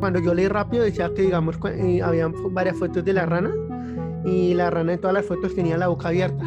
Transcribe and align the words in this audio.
Cuando 0.00 0.18
yo 0.18 0.32
leí 0.32 0.48
rápido 0.48 0.84
decía 0.84 1.12
que, 1.14 1.22
digamos, 1.22 1.58
eh, 1.66 2.00
habían 2.02 2.32
varias 2.54 2.78
fotos 2.78 3.04
de 3.04 3.12
la 3.12 3.26
rana 3.26 3.50
y 4.24 4.54
la 4.54 4.70
rana 4.70 4.94
en 4.94 5.00
todas 5.00 5.14
las 5.14 5.26
fotos 5.26 5.54
tenía 5.54 5.76
la 5.76 5.88
boca 5.88 6.08
abierta 6.08 6.44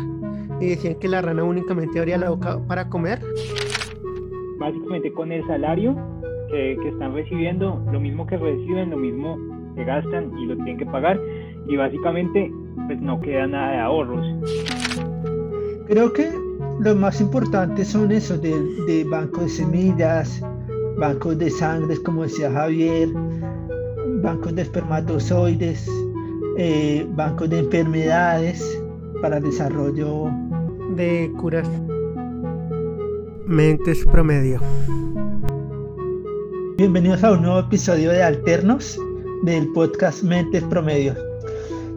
y 0.59 0.69
decían 0.69 0.95
que 0.95 1.07
la 1.07 1.21
rana 1.21 1.43
únicamente 1.43 1.99
abría 1.99 2.17
la 2.17 2.31
boca 2.31 2.59
para 2.67 2.89
comer. 2.89 3.19
Básicamente 4.57 5.13
con 5.13 5.31
el 5.31 5.45
salario 5.45 5.95
que, 6.49 6.77
que 6.81 6.89
están 6.89 7.13
recibiendo, 7.13 7.83
lo 7.91 7.99
mismo 7.99 8.25
que 8.25 8.37
reciben, 8.37 8.89
lo 8.89 8.97
mismo 8.97 9.37
que 9.75 9.83
gastan 9.83 10.35
y 10.37 10.45
lo 10.47 10.55
tienen 10.55 10.77
que 10.77 10.85
pagar 10.87 11.19
y 11.67 11.75
básicamente 11.75 12.51
pues 12.87 12.99
no 13.01 13.21
queda 13.21 13.47
nada 13.47 13.71
de 13.71 13.79
ahorros. 13.79 14.25
Creo 15.87 16.11
que 16.11 16.31
lo 16.79 16.95
más 16.95 17.21
importante 17.21 17.85
son 17.85 18.11
esos 18.11 18.41
de, 18.41 18.53
de 18.87 19.03
bancos 19.03 19.43
de 19.43 19.49
semillas, 19.49 20.43
bancos 20.97 21.37
de 21.37 21.49
sangre, 21.49 21.95
como 22.03 22.23
decía 22.23 22.51
Javier, 22.51 23.09
bancos 24.23 24.55
de 24.55 24.61
espermatozoides, 24.61 25.85
eh, 26.57 27.05
bancos 27.09 27.49
de 27.49 27.59
enfermedades 27.59 28.63
para 29.21 29.37
el 29.37 29.43
desarrollo 29.43 30.31
de 30.95 31.29
curas. 31.39 31.67
Mentes 33.45 34.05
promedio. 34.05 34.61
Bienvenidos 36.77 37.21
a 37.25 37.33
un 37.33 37.41
nuevo 37.41 37.59
episodio 37.59 38.11
de 38.11 38.23
Alternos 38.23 38.97
del 39.43 39.67
podcast 39.73 40.23
Mentes 40.23 40.63
Promedio, 40.63 41.15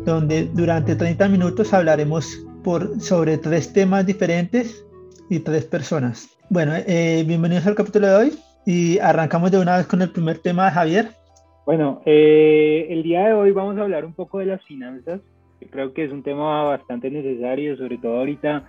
donde 0.04 0.50
durante 0.52 0.96
30 0.96 1.28
minutos 1.28 1.72
hablaremos 1.72 2.44
por, 2.64 3.00
sobre 3.00 3.38
tres 3.38 3.72
temas 3.72 4.04
diferentes 4.04 4.84
y 5.30 5.38
tres 5.38 5.64
personas. 5.64 6.28
Bueno, 6.50 6.72
eh, 6.74 7.24
bienvenidos 7.24 7.66
al 7.68 7.76
capítulo 7.76 8.08
de 8.08 8.14
hoy 8.16 8.38
y 8.66 8.98
arrancamos 8.98 9.52
de 9.52 9.58
una 9.58 9.76
vez 9.76 9.86
con 9.86 10.02
el 10.02 10.10
primer 10.10 10.38
tema 10.38 10.64
de 10.64 10.70
Javier. 10.72 11.25
Bueno, 11.66 12.00
eh, 12.06 12.86
el 12.90 13.02
día 13.02 13.26
de 13.26 13.32
hoy 13.32 13.50
vamos 13.50 13.76
a 13.76 13.82
hablar 13.82 14.04
un 14.04 14.12
poco 14.12 14.38
de 14.38 14.46
las 14.46 14.64
finanzas, 14.66 15.20
creo 15.68 15.92
que 15.92 16.04
es 16.04 16.12
un 16.12 16.22
tema 16.22 16.62
bastante 16.62 17.10
necesario, 17.10 17.76
sobre 17.76 17.98
todo 17.98 18.18
ahorita 18.18 18.68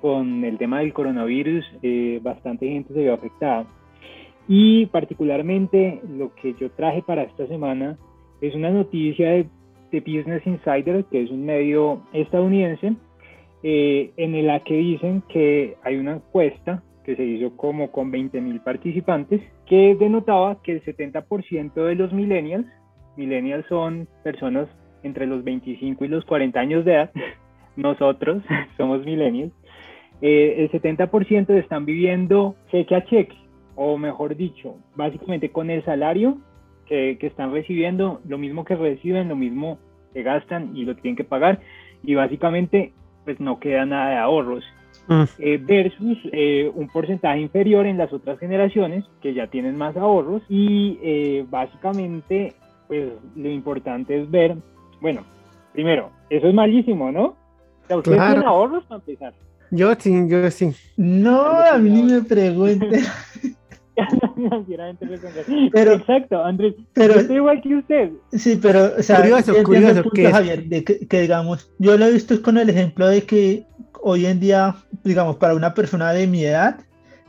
con 0.00 0.42
el 0.42 0.56
tema 0.56 0.78
del 0.78 0.94
coronavirus, 0.94 1.62
eh, 1.82 2.20
bastante 2.22 2.66
gente 2.66 2.94
se 2.94 3.00
ve 3.00 3.12
afectada. 3.12 3.66
Y 4.48 4.86
particularmente 4.86 6.00
lo 6.08 6.34
que 6.36 6.54
yo 6.54 6.70
traje 6.70 7.02
para 7.02 7.24
esta 7.24 7.46
semana 7.48 7.98
es 8.40 8.54
una 8.54 8.70
noticia 8.70 9.28
de, 9.28 9.46
Business 9.92 10.46
Insider, 10.46 11.04
que 11.04 11.24
es 11.24 11.30
un 11.30 11.44
medio 11.44 12.00
estadounidense, 12.14 12.94
eh, 13.62 14.10
en 14.16 14.46
la 14.46 14.60
que 14.60 14.74
dicen 14.74 15.22
que 15.28 15.76
hay 15.82 15.96
una 15.96 16.12
encuesta 16.14 16.82
que 17.08 17.16
se 17.16 17.24
hizo 17.24 17.56
como 17.56 17.90
con 17.90 18.12
20.000 18.12 18.62
participantes, 18.62 19.40
que 19.64 19.96
denotaba 19.98 20.60
que 20.62 20.72
el 20.72 20.84
70% 20.84 21.72
de 21.72 21.94
los 21.94 22.12
millennials, 22.12 22.66
millennials 23.16 23.64
son 23.66 24.06
personas 24.22 24.68
entre 25.02 25.26
los 25.26 25.42
25 25.42 26.04
y 26.04 26.08
los 26.08 26.26
40 26.26 26.60
años 26.60 26.84
de 26.84 26.92
edad, 26.92 27.10
nosotros 27.76 28.42
somos 28.76 29.06
millennials, 29.06 29.54
eh, 30.20 30.56
el 30.58 30.70
70% 30.70 31.48
están 31.54 31.86
viviendo 31.86 32.56
cheque 32.70 32.94
a 32.94 33.02
cheque, 33.06 33.38
o 33.74 33.96
mejor 33.96 34.36
dicho, 34.36 34.76
básicamente 34.94 35.48
con 35.48 35.70
el 35.70 35.82
salario 35.86 36.36
que, 36.84 37.16
que 37.18 37.28
están 37.28 37.54
recibiendo, 37.54 38.20
lo 38.28 38.36
mismo 38.36 38.66
que 38.66 38.76
reciben, 38.76 39.30
lo 39.30 39.36
mismo 39.36 39.78
que 40.12 40.22
gastan 40.22 40.76
y 40.76 40.84
lo 40.84 40.94
tienen 40.94 41.16
que 41.16 41.24
pagar, 41.24 41.60
y 42.02 42.14
básicamente 42.16 42.92
pues 43.24 43.40
no 43.40 43.60
queda 43.60 43.86
nada 43.86 44.10
de 44.10 44.16
ahorros. 44.16 44.62
Mm. 45.08 45.24
Eh, 45.38 45.58
versus 45.62 46.18
eh, 46.32 46.70
un 46.74 46.86
porcentaje 46.88 47.40
inferior 47.40 47.86
en 47.86 47.96
las 47.96 48.12
otras 48.12 48.38
generaciones 48.38 49.04
que 49.22 49.32
ya 49.32 49.46
tienen 49.46 49.76
más 49.76 49.96
ahorros 49.96 50.42
y 50.50 50.98
eh, 51.02 51.46
básicamente 51.48 52.54
pues 52.88 53.12
lo 53.34 53.50
importante 53.50 54.20
es 54.20 54.30
ver, 54.30 54.56
bueno, 55.00 55.22
primero, 55.72 56.10
eso 56.28 56.48
es 56.48 56.54
malísimo, 56.54 57.10
¿no? 57.10 57.36
O 57.88 57.96
¿Ustedes 57.96 58.18
tienen 58.18 58.44
ahorros 58.44 58.84
para 58.84 59.00
empezar? 59.00 59.34
Yo 59.70 59.94
sí, 59.98 60.28
yo 60.28 60.50
sí. 60.50 60.72
No, 60.96 61.42
a 61.42 61.78
mí 61.78 62.02
me 62.02 62.22
pregunten. 62.22 63.02
pero, 65.72 65.92
Exacto, 65.94 66.44
Andrés. 66.44 66.74
Pero, 66.92 67.14
yo 67.14 67.20
estoy 67.20 67.36
igual 67.36 67.62
que 67.62 67.76
usted. 67.76 68.10
Sí, 68.32 68.58
pero, 68.60 68.92
o 68.98 69.02
sea, 69.02 69.20
curioso, 69.20 69.54
curioso, 69.64 70.10
que, 70.10 70.30
Javier, 70.30 70.64
de 70.64 70.84
que, 70.84 71.20
digamos, 71.20 71.70
yo 71.78 71.96
lo 71.96 72.06
he 72.06 72.12
visto 72.12 72.40
con 72.42 72.58
el 72.58 72.70
ejemplo 72.70 73.08
de 73.08 73.22
que 73.22 73.64
hoy 74.02 74.26
en 74.26 74.40
día, 74.40 74.76
digamos, 75.04 75.36
para 75.36 75.54
una 75.54 75.74
persona 75.74 76.12
de 76.12 76.26
mi 76.26 76.44
edad, 76.44 76.80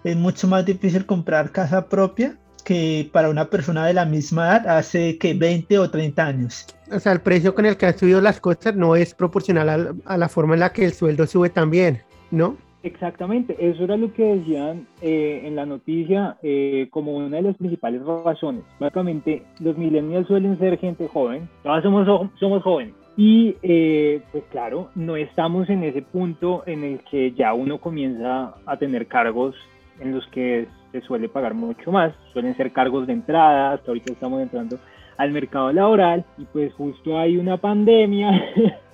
es 0.03 0.16
mucho 0.16 0.47
más 0.47 0.66
difícil 0.66 1.06
comprar 1.06 1.52
casa 1.52 1.88
propia 1.88 2.35
que 2.63 3.09
para 3.12 3.30
una 3.30 3.46
persona 3.46 3.85
de 3.85 3.94
la 3.94 4.06
misma 4.06 4.47
edad 4.47 4.78
hace 4.78 5.18
que 5.18 5.34
20 5.34 5.79
o 5.79 5.90
30 5.90 6.25
años. 6.25 6.68
O 6.91 7.00
sea, 7.00 7.13
el 7.13 7.22
precio 7.22 7.56
con 7.56 7.66
el 7.66 7.78
que 7.78 7.88
han 7.88 7.97
subido 7.97 8.22
las 8.22 8.40
cosas 8.40 8.75
no 8.75 8.96
es 8.96 9.13
proporcional 9.13 9.97
a, 10.06 10.18
la 10.18 10.29
forma 10.29 10.53
en 10.53 10.62
la 10.62 10.74
que 10.74 10.85
el 10.85 10.94
sueldo 10.94 11.25
sube 11.25 11.50
también, 11.50 12.00
¿no? 12.31 12.58
Exactamente, 12.81 13.58
eso 13.59 13.84
era 13.84 13.97
lo 13.97 14.13
que 14.13 14.24
decían 14.24 14.88
eh, 15.02 15.41
en 15.44 15.58
la 15.58 15.66
noticia 15.66 16.38
eh, 16.41 16.88
como 16.91 17.18
una 17.18 17.38
de 17.38 17.41
las 17.41 17.58
principales 17.58 18.02
razones. 18.06 18.63
Básicamente, 18.79 19.44
los 19.59 19.78
millennials 19.78 20.28
suelen 20.28 20.58
ser 20.59 20.78
gente 20.79 21.08
joven, 21.09 21.50
todos 21.62 21.84
somos, 21.84 22.29
somos 22.40 22.63
jóvenes, 22.63 22.94
y 23.19 23.57
eh, 23.63 24.22
pues 24.31 24.46
claro, 24.50 24.91
no 24.96 25.18
estamos 25.18 25.69
en 25.69 25.84
ese 25.84 26.02
punto 26.02 26.63
en 26.66 26.85
el 26.85 27.03
que 27.03 27.34
ya 27.34 27.53
uno 27.53 27.78
comienza 27.80 28.56
a 28.66 28.78
tener 28.78 29.07
cargos 29.07 29.57
en 30.00 30.13
los 30.16 30.25
que 30.28 30.69
se 30.94 31.02
suele 31.02 31.28
pagar 31.28 31.53
mucho 31.53 31.91
más, 31.91 32.13
suelen 32.31 32.56
ser 32.56 32.72
cargos 32.72 33.08
de 33.08 33.12
entrada, 33.12 33.74
hasta 33.74 33.91
ahorita 33.91 34.13
estamos 34.13 34.41
entrando 34.41 34.79
al 35.18 35.31
mercado 35.31 35.74
laboral 35.74 36.24
y 36.38 36.46
pues 36.46 36.74
justo 36.75 37.19
hay 37.19 37.35
una 37.35 37.58
pandemia 37.58 38.41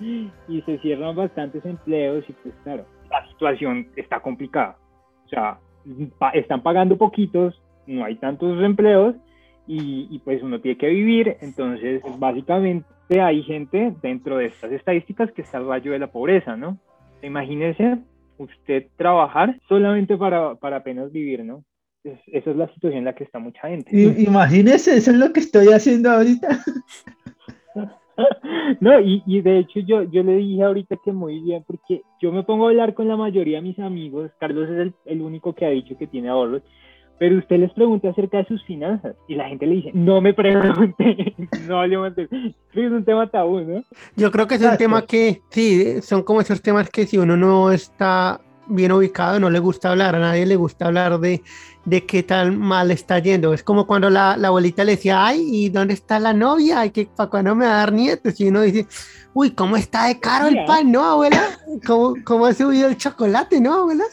y 0.48 0.60
se 0.62 0.78
cierran 0.78 1.14
bastantes 1.14 1.64
empleos 1.64 2.24
y 2.28 2.32
pues 2.32 2.52
claro, 2.64 2.84
la 3.08 3.24
situación 3.28 3.86
está 3.94 4.18
complicada. 4.18 4.76
O 5.24 5.28
sea, 5.28 5.60
están 6.32 6.64
pagando 6.64 6.96
poquitos, 6.96 7.62
no 7.86 8.04
hay 8.04 8.16
tantos 8.16 8.60
empleos 8.60 9.14
y, 9.68 10.08
y 10.10 10.18
pues 10.18 10.42
uno 10.42 10.60
tiene 10.60 10.78
que 10.78 10.88
vivir, 10.88 11.36
entonces 11.42 12.02
básicamente 12.18 12.95
hay 13.08 13.42
gente 13.42 13.94
dentro 14.02 14.38
de 14.38 14.46
estas 14.46 14.72
estadísticas 14.72 15.30
que 15.32 15.42
está 15.42 15.58
al 15.58 15.68
rayo 15.68 15.92
de 15.92 15.98
la 15.98 16.10
pobreza, 16.10 16.56
¿no? 16.56 16.78
Imagínese 17.22 17.98
usted 18.38 18.86
trabajar 18.96 19.58
solamente 19.68 20.16
para, 20.16 20.54
para 20.56 20.76
apenas 20.76 21.10
vivir, 21.12 21.44
¿no? 21.44 21.64
esa 22.26 22.50
es 22.50 22.56
la 22.56 22.68
situación 22.68 22.98
en 22.98 23.04
la 23.04 23.14
que 23.14 23.24
está 23.24 23.38
mucha 23.38 23.68
gente. 23.68 23.90
imagínese, 23.92 24.96
eso 24.96 25.10
es 25.10 25.16
lo 25.16 25.32
que 25.32 25.40
estoy 25.40 25.68
haciendo 25.68 26.10
ahorita. 26.10 26.60
no, 28.80 29.00
y, 29.00 29.22
y, 29.26 29.40
de 29.40 29.58
hecho 29.58 29.80
yo, 29.80 30.04
yo 30.04 30.22
le 30.22 30.36
dije 30.36 30.62
ahorita 30.62 30.96
que 31.04 31.12
muy 31.12 31.40
bien, 31.40 31.64
porque 31.66 32.02
yo 32.20 32.32
me 32.32 32.44
pongo 32.44 32.66
a 32.66 32.70
hablar 32.70 32.94
con 32.94 33.08
la 33.08 33.16
mayoría 33.16 33.58
de 33.58 33.62
mis 33.62 33.78
amigos, 33.78 34.30
Carlos 34.38 34.68
es 34.70 34.78
el, 34.78 34.94
el 35.04 35.20
único 35.20 35.54
que 35.54 35.66
ha 35.66 35.70
dicho 35.70 35.96
que 35.98 36.06
tiene 36.06 36.28
ahorros, 36.28 36.62
pero 37.18 37.38
usted 37.38 37.58
les 37.58 37.72
pregunta 37.72 38.10
acerca 38.10 38.38
de 38.38 38.46
sus 38.46 38.62
finanzas 38.64 39.16
y 39.26 39.34
la 39.34 39.48
gente 39.48 39.66
le 39.66 39.76
dice, 39.76 39.90
no 39.94 40.20
me 40.20 40.34
pregunte, 40.34 41.34
no 41.68 41.80
hablemos 41.80 42.14
de 42.14 42.24
Es 42.24 42.92
un 42.92 43.04
tema 43.04 43.28
tabú, 43.28 43.60
¿no? 43.60 43.82
Yo 44.16 44.30
creo 44.30 44.46
que 44.46 44.56
es 44.56 44.62
un 44.62 44.76
tema 44.76 45.02
que, 45.02 45.40
sí, 45.50 46.02
son 46.02 46.22
como 46.22 46.40
esos 46.40 46.60
temas 46.60 46.90
que 46.90 47.06
si 47.06 47.18
uno 47.18 47.36
no 47.36 47.72
está 47.72 48.40
bien 48.68 48.92
ubicado, 48.92 49.38
no 49.40 49.48
le 49.48 49.58
gusta 49.58 49.90
hablar, 49.90 50.16
a 50.16 50.18
nadie 50.18 50.44
le 50.44 50.56
gusta 50.56 50.86
hablar 50.86 51.18
de, 51.20 51.42
de 51.84 52.04
qué 52.04 52.22
tan 52.22 52.58
mal 52.58 52.90
está 52.90 53.18
yendo. 53.18 53.54
Es 53.54 53.62
como 53.62 53.86
cuando 53.86 54.10
la, 54.10 54.36
la 54.36 54.48
abuelita 54.48 54.84
le 54.84 54.92
decía, 54.92 55.24
ay, 55.24 55.46
¿y 55.50 55.68
dónde 55.68 55.94
está 55.94 56.18
la 56.18 56.32
novia? 56.32 56.80
Ay, 56.80 56.90
que 56.90 57.06
para 57.06 57.30
cuando 57.30 57.54
me 57.54 57.66
va 57.66 57.74
a 57.74 57.78
dar 57.78 57.92
nietos. 57.92 58.38
Y 58.40 58.48
uno 58.48 58.62
dice, 58.62 58.86
uy, 59.34 59.52
¿cómo 59.52 59.76
está 59.76 60.06
de 60.06 60.20
caro 60.20 60.48
el 60.48 60.64
pan, 60.64 60.90
no, 60.90 61.04
abuela? 61.04 61.42
¿Cómo, 61.86 62.14
cómo 62.24 62.46
ha 62.46 62.54
subido 62.54 62.88
el 62.88 62.96
chocolate, 62.96 63.60
no, 63.60 63.74
abuela? 63.74 64.04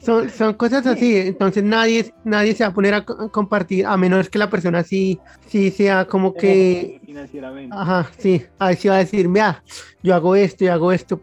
Son, 0.00 0.30
son 0.30 0.54
cosas 0.54 0.86
así, 0.86 1.14
entonces 1.14 1.62
nadie, 1.62 2.06
nadie 2.24 2.54
se 2.54 2.64
va 2.64 2.70
a 2.70 2.74
poner 2.74 2.94
a, 2.94 3.04
compartir, 3.04 3.84
a 3.84 3.98
menos 3.98 4.30
que 4.30 4.38
la 4.38 4.48
persona 4.48 4.82
sí, 4.82 5.18
sí 5.46 5.70
sea 5.70 6.06
como 6.06 6.32
que... 6.32 7.00
Financieramente. 7.04 7.76
Ajá, 7.78 8.10
sí, 8.16 8.42
ahí 8.58 8.76
sí 8.76 8.88
va 8.88 8.94
a 8.94 8.98
decir, 8.98 9.28
mira, 9.28 9.62
yo 10.02 10.14
hago 10.14 10.34
esto, 10.34 10.64
y 10.64 10.68
hago 10.68 10.90
esto, 10.90 11.20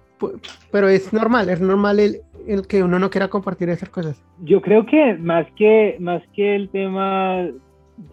pero 0.71 0.89
es 0.89 1.12
normal, 1.12 1.50
es 1.50 1.59
normal 1.59 2.00
el, 2.00 2.21
el 2.47 2.68
que 2.68 2.83
uno 2.83 3.00
no 3.00 3.09
quiera 3.09 3.29
compartir 3.29 3.68
esas 3.69 3.89
cosas. 3.89 4.24
Yo 4.44 4.62
creo 4.62 4.85
que 4.85 5.15
más 5.15 5.47
que, 5.56 5.97
más 6.00 6.21
que 6.35 6.56
el 6.56 6.69
tema 6.69 7.47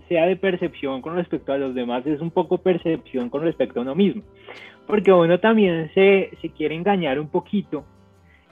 sea 0.09 0.25
de 0.25 0.37
percepción 0.37 1.03
con 1.03 1.15
respecto 1.17 1.53
a 1.53 1.59
los 1.59 1.75
demás, 1.75 2.07
es 2.07 2.23
un 2.23 2.31
poco 2.31 2.57
percepción 2.57 3.29
con 3.29 3.43
respecto 3.43 3.81
a 3.81 3.83
uno 3.83 3.95
mismo, 3.95 4.23
porque 4.87 5.13
uno 5.13 5.39
también 5.41 5.91
se, 5.95 6.31
se 6.41 6.49
quiere 6.49 6.75
engañar 6.75 7.21
un 7.21 7.29
poquito 7.29 7.85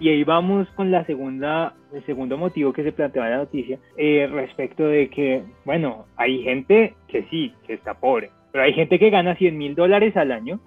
y 0.03 0.09
ahí 0.09 0.25
vamos 0.25 0.67
con 0.75 0.91
la 0.91 1.05
segunda, 1.07 1.75
el 1.93 2.05
segundo 2.07 2.37
motivo 2.37 2.73
que 2.73 2.83
se 2.83 2.91
plantea 2.91 3.25
en 3.25 3.31
la 3.31 3.37
noticia, 3.37 3.79
eh, 3.97 4.29
respecto 4.31 4.85
de 4.85 5.09
que, 5.09 5.45
bueno, 5.65 6.07
hay 6.17 6.43
gente 6.43 6.97
que 7.07 7.23
sí, 7.31 7.55
que 7.67 7.75
está 7.75 7.95
pobre, 7.95 8.33
pero 8.51 8.65
hay 8.65 8.73
gente 8.73 8.99
que 8.99 9.11
gana 9.11 9.37
100 9.37 9.57
mil 9.57 9.77
dólares 9.77 10.17
al 10.17 10.33
año 10.33 10.59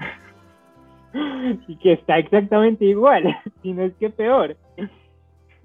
y 1.68 1.76
que 1.76 1.94
está 1.94 2.18
exactamente 2.18 2.86
igual, 2.86 3.36
si 3.62 3.74
no 3.74 3.84
es 3.84 3.94
que 3.96 4.10
peor. 4.10 4.56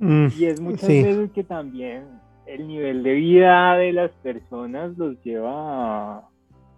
Mm, 0.00 0.26
y 0.36 0.44
es 0.46 0.60
muchas 0.60 0.88
veces 0.88 1.30
que 1.30 1.44
también 1.44 2.06
el 2.46 2.66
nivel 2.66 3.04
de 3.04 3.14
vida 3.14 3.76
de 3.76 3.92
las 3.92 4.10
personas 4.22 4.98
los 4.98 5.22
lleva 5.22 6.28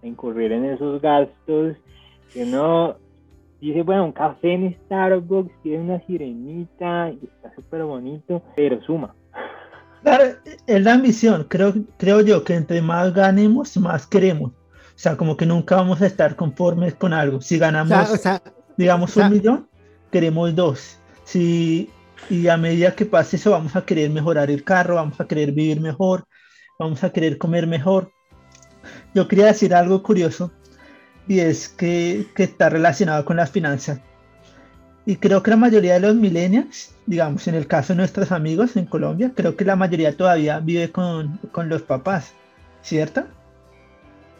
incurrir 0.02 0.52
en 0.52 0.66
esos 0.66 1.00
gastos 1.00 1.76
que 2.34 2.44
dice, 3.68 3.82
bueno, 3.82 4.06
un 4.06 4.12
café 4.12 4.54
en 4.54 4.76
Starbucks 4.86 5.52
tiene 5.62 5.84
una 5.84 6.06
sirenita 6.06 7.10
y 7.10 7.24
está 7.24 7.54
súper 7.54 7.84
bonito, 7.84 8.42
pero 8.56 8.82
suma. 8.82 9.14
Claro, 10.02 10.24
es 10.66 10.82
la 10.82 10.94
ambición, 10.94 11.46
creo, 11.48 11.74
creo 11.96 12.22
yo 12.22 12.42
que 12.42 12.56
entre 12.56 12.82
más 12.82 13.14
ganemos, 13.14 13.76
más 13.76 14.04
queremos. 14.04 14.50
O 14.50 14.96
sea, 14.96 15.16
como 15.16 15.36
que 15.36 15.46
nunca 15.46 15.76
vamos 15.76 16.02
a 16.02 16.06
estar 16.06 16.34
conformes 16.34 16.96
con 16.96 17.12
algo. 17.12 17.40
Si 17.40 17.56
ganamos, 17.56 18.10
digamos, 18.76 19.16
un 19.16 19.30
millón, 19.30 19.68
queremos 20.10 20.56
dos. 20.56 20.98
Si, 21.22 21.88
y 22.28 22.48
a 22.48 22.56
medida 22.56 22.96
que 22.96 23.06
pase 23.06 23.36
eso, 23.36 23.52
vamos 23.52 23.76
a 23.76 23.86
querer 23.86 24.10
mejorar 24.10 24.50
el 24.50 24.64
carro, 24.64 24.96
vamos 24.96 25.20
a 25.20 25.28
querer 25.28 25.52
vivir 25.52 25.80
mejor, 25.80 26.24
vamos 26.80 27.04
a 27.04 27.12
querer 27.12 27.38
comer 27.38 27.68
mejor. 27.68 28.10
Yo 29.14 29.28
quería 29.28 29.46
decir 29.46 29.72
algo 29.72 30.02
curioso 30.02 30.50
y 31.28 31.40
es 31.40 31.68
que, 31.68 32.26
que 32.34 32.44
está 32.44 32.68
relacionado 32.68 33.24
con 33.24 33.36
las 33.36 33.50
finanzas. 33.50 34.00
Y 35.04 35.16
creo 35.16 35.42
que 35.42 35.50
la 35.50 35.56
mayoría 35.56 35.94
de 35.94 36.00
los 36.00 36.14
millennials, 36.14 36.94
digamos, 37.06 37.48
en 37.48 37.56
el 37.56 37.66
caso 37.66 37.92
de 37.92 37.98
nuestros 37.98 38.30
amigos 38.30 38.76
en 38.76 38.86
Colombia, 38.86 39.32
creo 39.34 39.56
que 39.56 39.64
la 39.64 39.74
mayoría 39.74 40.16
todavía 40.16 40.60
vive 40.60 40.92
con, 40.92 41.38
con 41.50 41.68
los 41.68 41.82
papás, 41.82 42.32
¿cierto? 42.82 43.24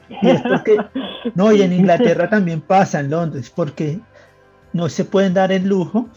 Y 0.08 0.28
es 0.28 0.40
porque, 0.42 0.76
no, 1.34 1.52
y 1.52 1.62
en 1.62 1.72
Inglaterra 1.72 2.28
también 2.28 2.60
pasa, 2.60 3.00
en 3.00 3.10
Londres, 3.10 3.50
porque 3.54 3.98
no 4.72 4.88
se 4.88 5.04
pueden 5.04 5.34
dar 5.34 5.50
el 5.50 5.66
lujo 5.66 6.08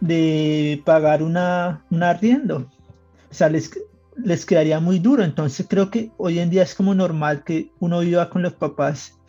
de 0.00 0.82
pagar 0.84 1.22
una, 1.22 1.82
un 1.90 2.02
arriendo. 2.02 2.68
O 3.30 3.34
sea, 3.34 3.48
les, 3.48 3.70
les 4.16 4.44
quedaría 4.44 4.80
muy 4.80 4.98
duro. 4.98 5.24
Entonces 5.24 5.66
creo 5.68 5.90
que 5.90 6.10
hoy 6.18 6.38
en 6.38 6.50
día 6.50 6.62
es 6.62 6.74
como 6.74 6.94
normal 6.94 7.44
que 7.44 7.70
uno 7.78 8.00
viva 8.00 8.28
con 8.28 8.42
los 8.42 8.52
papás 8.54 9.19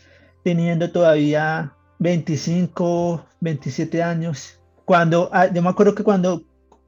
teniendo 0.44 0.92
todavía 0.92 1.74
25, 2.00 3.26
27 3.40 4.04
años. 4.04 4.62
Cuando, 4.86 5.30
ah, 5.32 5.48
yo 5.48 5.62
me 5.62 5.70
acuerdo 5.70 5.96
que 5.96 6.04
cuando 6.04 6.42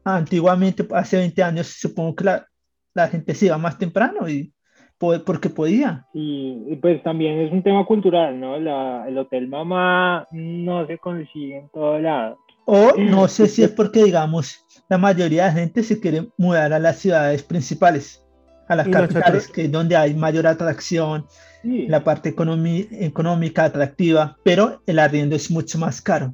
antiguamente, 0.03 0.87
hace 0.93 1.17
20 1.17 1.43
años, 1.43 1.67
supongo 1.67 2.15
que 2.15 2.23
la, 2.25 2.47
la 2.93 3.07
gente 3.07 3.33
se 3.35 3.47
iba 3.47 3.57
más 3.57 3.77
temprano 3.77 4.27
y 4.29 4.53
porque 4.97 5.49
podía. 5.49 6.05
Y, 6.13 6.75
pues 6.81 7.03
también 7.03 7.39
es 7.39 7.51
un 7.51 7.63
tema 7.63 7.85
cultural, 7.85 8.39
¿no? 8.39 8.59
La, 8.59 9.05
el 9.07 9.17
hotel 9.17 9.47
mamá 9.47 10.27
no 10.31 10.87
se 10.87 10.97
consigue 10.97 11.57
en 11.57 11.69
todo 11.69 11.99
lado. 11.99 12.37
O 12.65 12.93
no 12.97 13.27
sé 13.27 13.47
si 13.47 13.63
es 13.63 13.71
porque, 13.71 14.05
digamos, 14.05 14.65
la 14.87 14.97
mayoría 14.97 15.45
de 15.45 15.59
gente 15.59 15.83
se 15.83 15.99
quiere 15.99 16.29
mudar 16.37 16.71
a 16.71 16.79
las 16.79 16.99
ciudades 16.99 17.43
principales, 17.43 18.25
a 18.69 18.75
las 18.75 18.87
capitales, 18.87 19.49
que 19.49 19.65
es 19.65 19.71
donde 19.71 19.97
hay 19.97 20.13
mayor 20.13 20.47
atracción, 20.47 21.25
la 21.63 22.03
parte 22.03 22.29
económica 22.29 23.63
atractiva, 23.63 24.37
pero 24.43 24.81
el 24.85 24.99
arriendo 24.99 25.35
es 25.35 25.49
mucho 25.49 25.77
más 25.77 26.01
caro. 26.01 26.33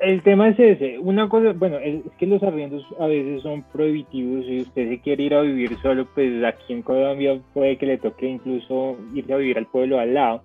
El 0.00 0.22
tema 0.22 0.48
es 0.48 0.58
ese. 0.58 0.98
Una 0.98 1.28
cosa, 1.28 1.52
bueno, 1.52 1.78
es 1.78 2.02
que 2.18 2.26
los 2.26 2.42
arriendos 2.42 2.86
a 2.98 3.06
veces 3.06 3.42
son 3.42 3.62
prohibitivos. 3.64 4.46
Si 4.46 4.60
usted 4.60 4.88
se 4.88 5.00
quiere 5.00 5.24
ir 5.24 5.34
a 5.34 5.42
vivir 5.42 5.76
solo, 5.82 6.06
pues 6.14 6.42
aquí 6.42 6.72
en 6.72 6.82
Colombia 6.82 7.38
puede 7.52 7.76
que 7.76 7.86
le 7.86 7.98
toque 7.98 8.26
incluso 8.26 8.96
irse 9.14 9.32
a 9.32 9.36
vivir 9.36 9.58
al 9.58 9.66
pueblo 9.66 9.98
al 9.98 10.14
lado. 10.14 10.42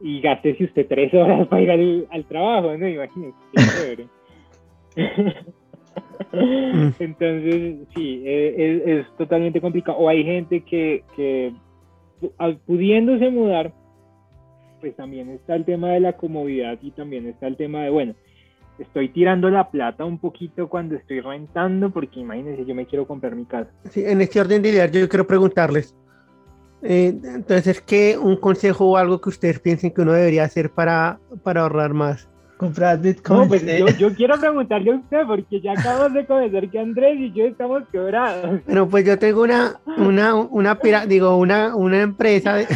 Y 0.00 0.20
gaste 0.20 0.56
si 0.56 0.64
usted 0.64 0.86
tres 0.88 1.14
horas 1.14 1.46
para 1.46 1.62
ir 1.62 2.06
al, 2.10 2.24
trabajo, 2.24 2.76
¿no? 2.76 2.88
Imagínese, 2.88 3.36
qué 3.54 4.06
Entonces, 6.98 7.76
sí, 7.94 8.22
e, 8.26 8.54
es, 8.58 8.86
es, 8.86 9.06
totalmente 9.16 9.60
complicado. 9.60 9.98
O 9.98 10.08
hay 10.08 10.24
gente 10.24 10.62
que, 10.62 11.04
que 11.14 11.52
pudiéndose 12.66 13.30
mudar, 13.30 13.72
pues 14.80 14.94
también 14.96 15.30
está 15.30 15.54
el 15.54 15.64
tema 15.64 15.90
de 15.90 16.00
la 16.00 16.16
comodidad 16.16 16.78
y 16.82 16.90
también 16.90 17.26
está 17.26 17.46
el 17.46 17.56
tema 17.56 17.82
de, 17.82 17.90
bueno, 17.90 18.14
estoy 18.78 19.08
tirando 19.08 19.50
la 19.50 19.70
plata 19.70 20.04
un 20.04 20.18
poquito 20.18 20.68
cuando 20.68 20.96
estoy 20.96 21.20
rentando, 21.20 21.90
porque 21.90 22.20
imagínense, 22.20 22.64
yo 22.64 22.74
me 22.74 22.86
quiero 22.86 23.06
comprar 23.06 23.34
mi 23.34 23.44
casa. 23.44 23.70
Sí, 23.90 24.04
en 24.04 24.20
este 24.20 24.40
orden 24.40 24.62
de 24.62 24.70
ideas, 24.70 24.90
yo 24.90 25.08
quiero 25.08 25.26
preguntarles. 25.26 25.94
Eh, 26.82 27.18
entonces, 27.24 27.80
¿qué 27.80 28.18
un 28.18 28.36
consejo 28.36 28.90
o 28.90 28.96
algo 28.96 29.20
que 29.20 29.30
ustedes 29.30 29.58
piensen 29.60 29.92
que 29.92 30.02
uno 30.02 30.12
debería 30.12 30.44
hacer 30.44 30.70
para, 30.70 31.18
para 31.42 31.62
ahorrar 31.62 31.94
más? 31.94 32.28
Comprar 32.56 33.00
Bitcoin. 33.00 33.48
pues 33.48 33.62
yo, 33.98 34.14
quiero 34.14 34.38
preguntarle 34.40 34.92
a 34.92 34.96
usted, 34.96 35.26
porque 35.26 35.60
ya 35.60 35.72
acabamos 35.72 36.14
de 36.14 36.26
conocer 36.26 36.70
que 36.70 36.78
Andrés 36.78 37.18
y 37.18 37.32
yo 37.32 37.44
estamos 37.44 37.82
quebrados. 37.92 38.62
Bueno, 38.64 38.88
pues 38.88 39.04
yo 39.04 39.18
tengo 39.18 39.42
una, 39.42 39.78
una, 39.98 40.34
una, 40.34 40.78
digo, 41.06 41.36
una, 41.36 41.76
una 41.76 42.00
empresa. 42.00 42.54
De... 42.54 42.66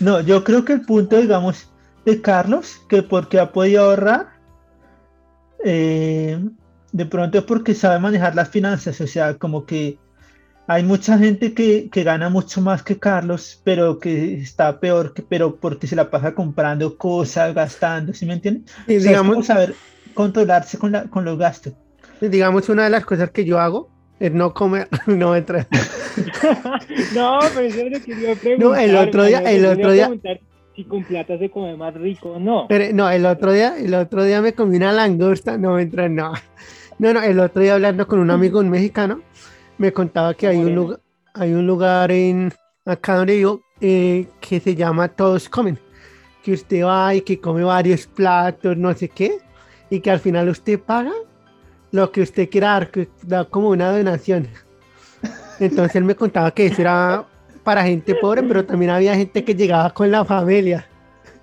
No, 0.00 0.20
yo 0.20 0.42
creo 0.42 0.64
que 0.64 0.72
el 0.72 0.82
punto, 0.82 1.20
digamos, 1.20 1.72
de 2.04 2.20
Carlos, 2.20 2.84
que 2.88 3.02
porque 3.02 3.38
ha 3.38 3.52
podido 3.52 3.84
ahorrar, 3.84 4.28
eh, 5.64 6.38
de 6.92 7.06
pronto 7.06 7.38
es 7.38 7.44
porque 7.44 7.74
sabe 7.74 7.98
manejar 8.00 8.34
las 8.34 8.48
finanzas, 8.48 9.00
o 9.00 9.06
sea, 9.06 9.38
como 9.38 9.64
que 9.64 9.98
hay 10.66 10.82
mucha 10.82 11.18
gente 11.18 11.52
que, 11.52 11.88
que, 11.90 12.04
gana 12.04 12.28
mucho 12.30 12.60
más 12.60 12.82
que 12.82 12.98
Carlos, 12.98 13.60
pero 13.64 13.98
que 13.98 14.34
está 14.34 14.80
peor, 14.80 15.12
que, 15.12 15.22
pero 15.22 15.56
porque 15.56 15.86
se 15.86 15.96
la 15.96 16.10
pasa 16.10 16.34
comprando 16.34 16.96
cosas, 16.96 17.54
gastando, 17.54 18.14
¿sí 18.14 18.24
me 18.24 18.34
entiendes? 18.34 18.72
Y 18.86 18.96
digamos, 18.96 19.46
saber 19.46 19.74
controlarse 20.14 20.78
con, 20.78 20.92
la, 20.92 21.04
con 21.04 21.24
los 21.24 21.38
gastos. 21.38 21.74
Digamos, 22.20 22.68
una 22.68 22.84
de 22.84 22.90
las 22.90 23.04
cosas 23.04 23.30
que 23.30 23.44
yo 23.44 23.60
hago 23.60 23.90
es 24.20 24.32
no 24.32 24.54
comer, 24.54 24.88
no 25.06 25.36
entrar. 25.36 25.66
no, 27.14 27.40
pero 27.54 27.68
yo 27.68 27.88
le 27.88 28.00
quería 28.00 28.34
preguntar. 28.34 28.58
No, 28.58 28.74
el 28.74 28.96
otro 28.96 29.24
día, 29.24 29.40
el 29.40 29.66
otro 29.66 29.92
día 29.92 30.10
si 30.74 30.84
con 30.84 31.04
plata 31.04 31.38
se 31.38 31.50
come 31.50 31.76
más 31.76 31.94
rico 31.94 32.32
o 32.32 32.40
no. 32.40 32.66
Pero, 32.68 32.92
no, 32.92 33.08
el 33.08 33.26
otro 33.26 33.52
día, 33.52 33.76
el 33.78 33.94
otro 33.94 34.24
día 34.24 34.40
me 34.40 34.54
comí 34.54 34.76
una 34.76 34.92
langosta, 34.92 35.56
no 35.56 35.78
entra, 35.78 36.08
no. 36.08 36.32
No, 36.98 37.12
no, 37.12 37.22
el 37.22 37.38
otro 37.38 37.62
día 37.62 37.74
hablando 37.74 38.06
con 38.06 38.18
un 38.18 38.30
amigo 38.30 38.60
un 38.60 38.70
mexicano, 38.70 39.20
me 39.78 39.92
contaba 39.92 40.34
que 40.34 40.46
hay 40.46 40.58
un 40.58 40.74
lugar, 40.74 41.00
hay 41.34 41.52
un 41.52 41.66
lugar 41.66 42.10
en 42.10 42.52
acá 42.84 43.16
donde 43.16 43.40
yo 43.40 43.60
eh, 43.80 44.28
que 44.40 44.60
se 44.60 44.74
llama 44.74 45.08
Todos 45.08 45.48
Comen, 45.48 45.78
que 46.42 46.52
usted 46.52 46.84
va 46.84 47.14
y 47.14 47.22
que 47.22 47.40
come 47.40 47.64
varios 47.64 48.06
platos, 48.06 48.76
no 48.76 48.94
sé 48.94 49.08
qué, 49.08 49.38
y 49.90 50.00
que 50.00 50.10
al 50.10 50.20
final 50.20 50.48
usted 50.48 50.78
paga 50.78 51.12
lo 51.90 52.10
que 52.10 52.22
usted 52.22 52.48
quiera 52.48 52.68
dar, 52.68 52.90
que 52.90 53.08
da 53.22 53.44
como 53.44 53.70
una 53.70 53.96
donación. 53.96 54.48
Entonces 55.60 55.96
él 55.96 56.04
me 56.04 56.14
contaba 56.14 56.50
que 56.50 56.66
eso 56.66 56.82
era 56.82 57.24
para 57.62 57.84
gente 57.84 58.14
pobre, 58.16 58.42
pero 58.42 58.64
también 58.64 58.90
había 58.90 59.14
gente 59.14 59.44
que 59.44 59.54
llegaba 59.54 59.90
con 59.90 60.10
la 60.10 60.24
familia. 60.24 60.86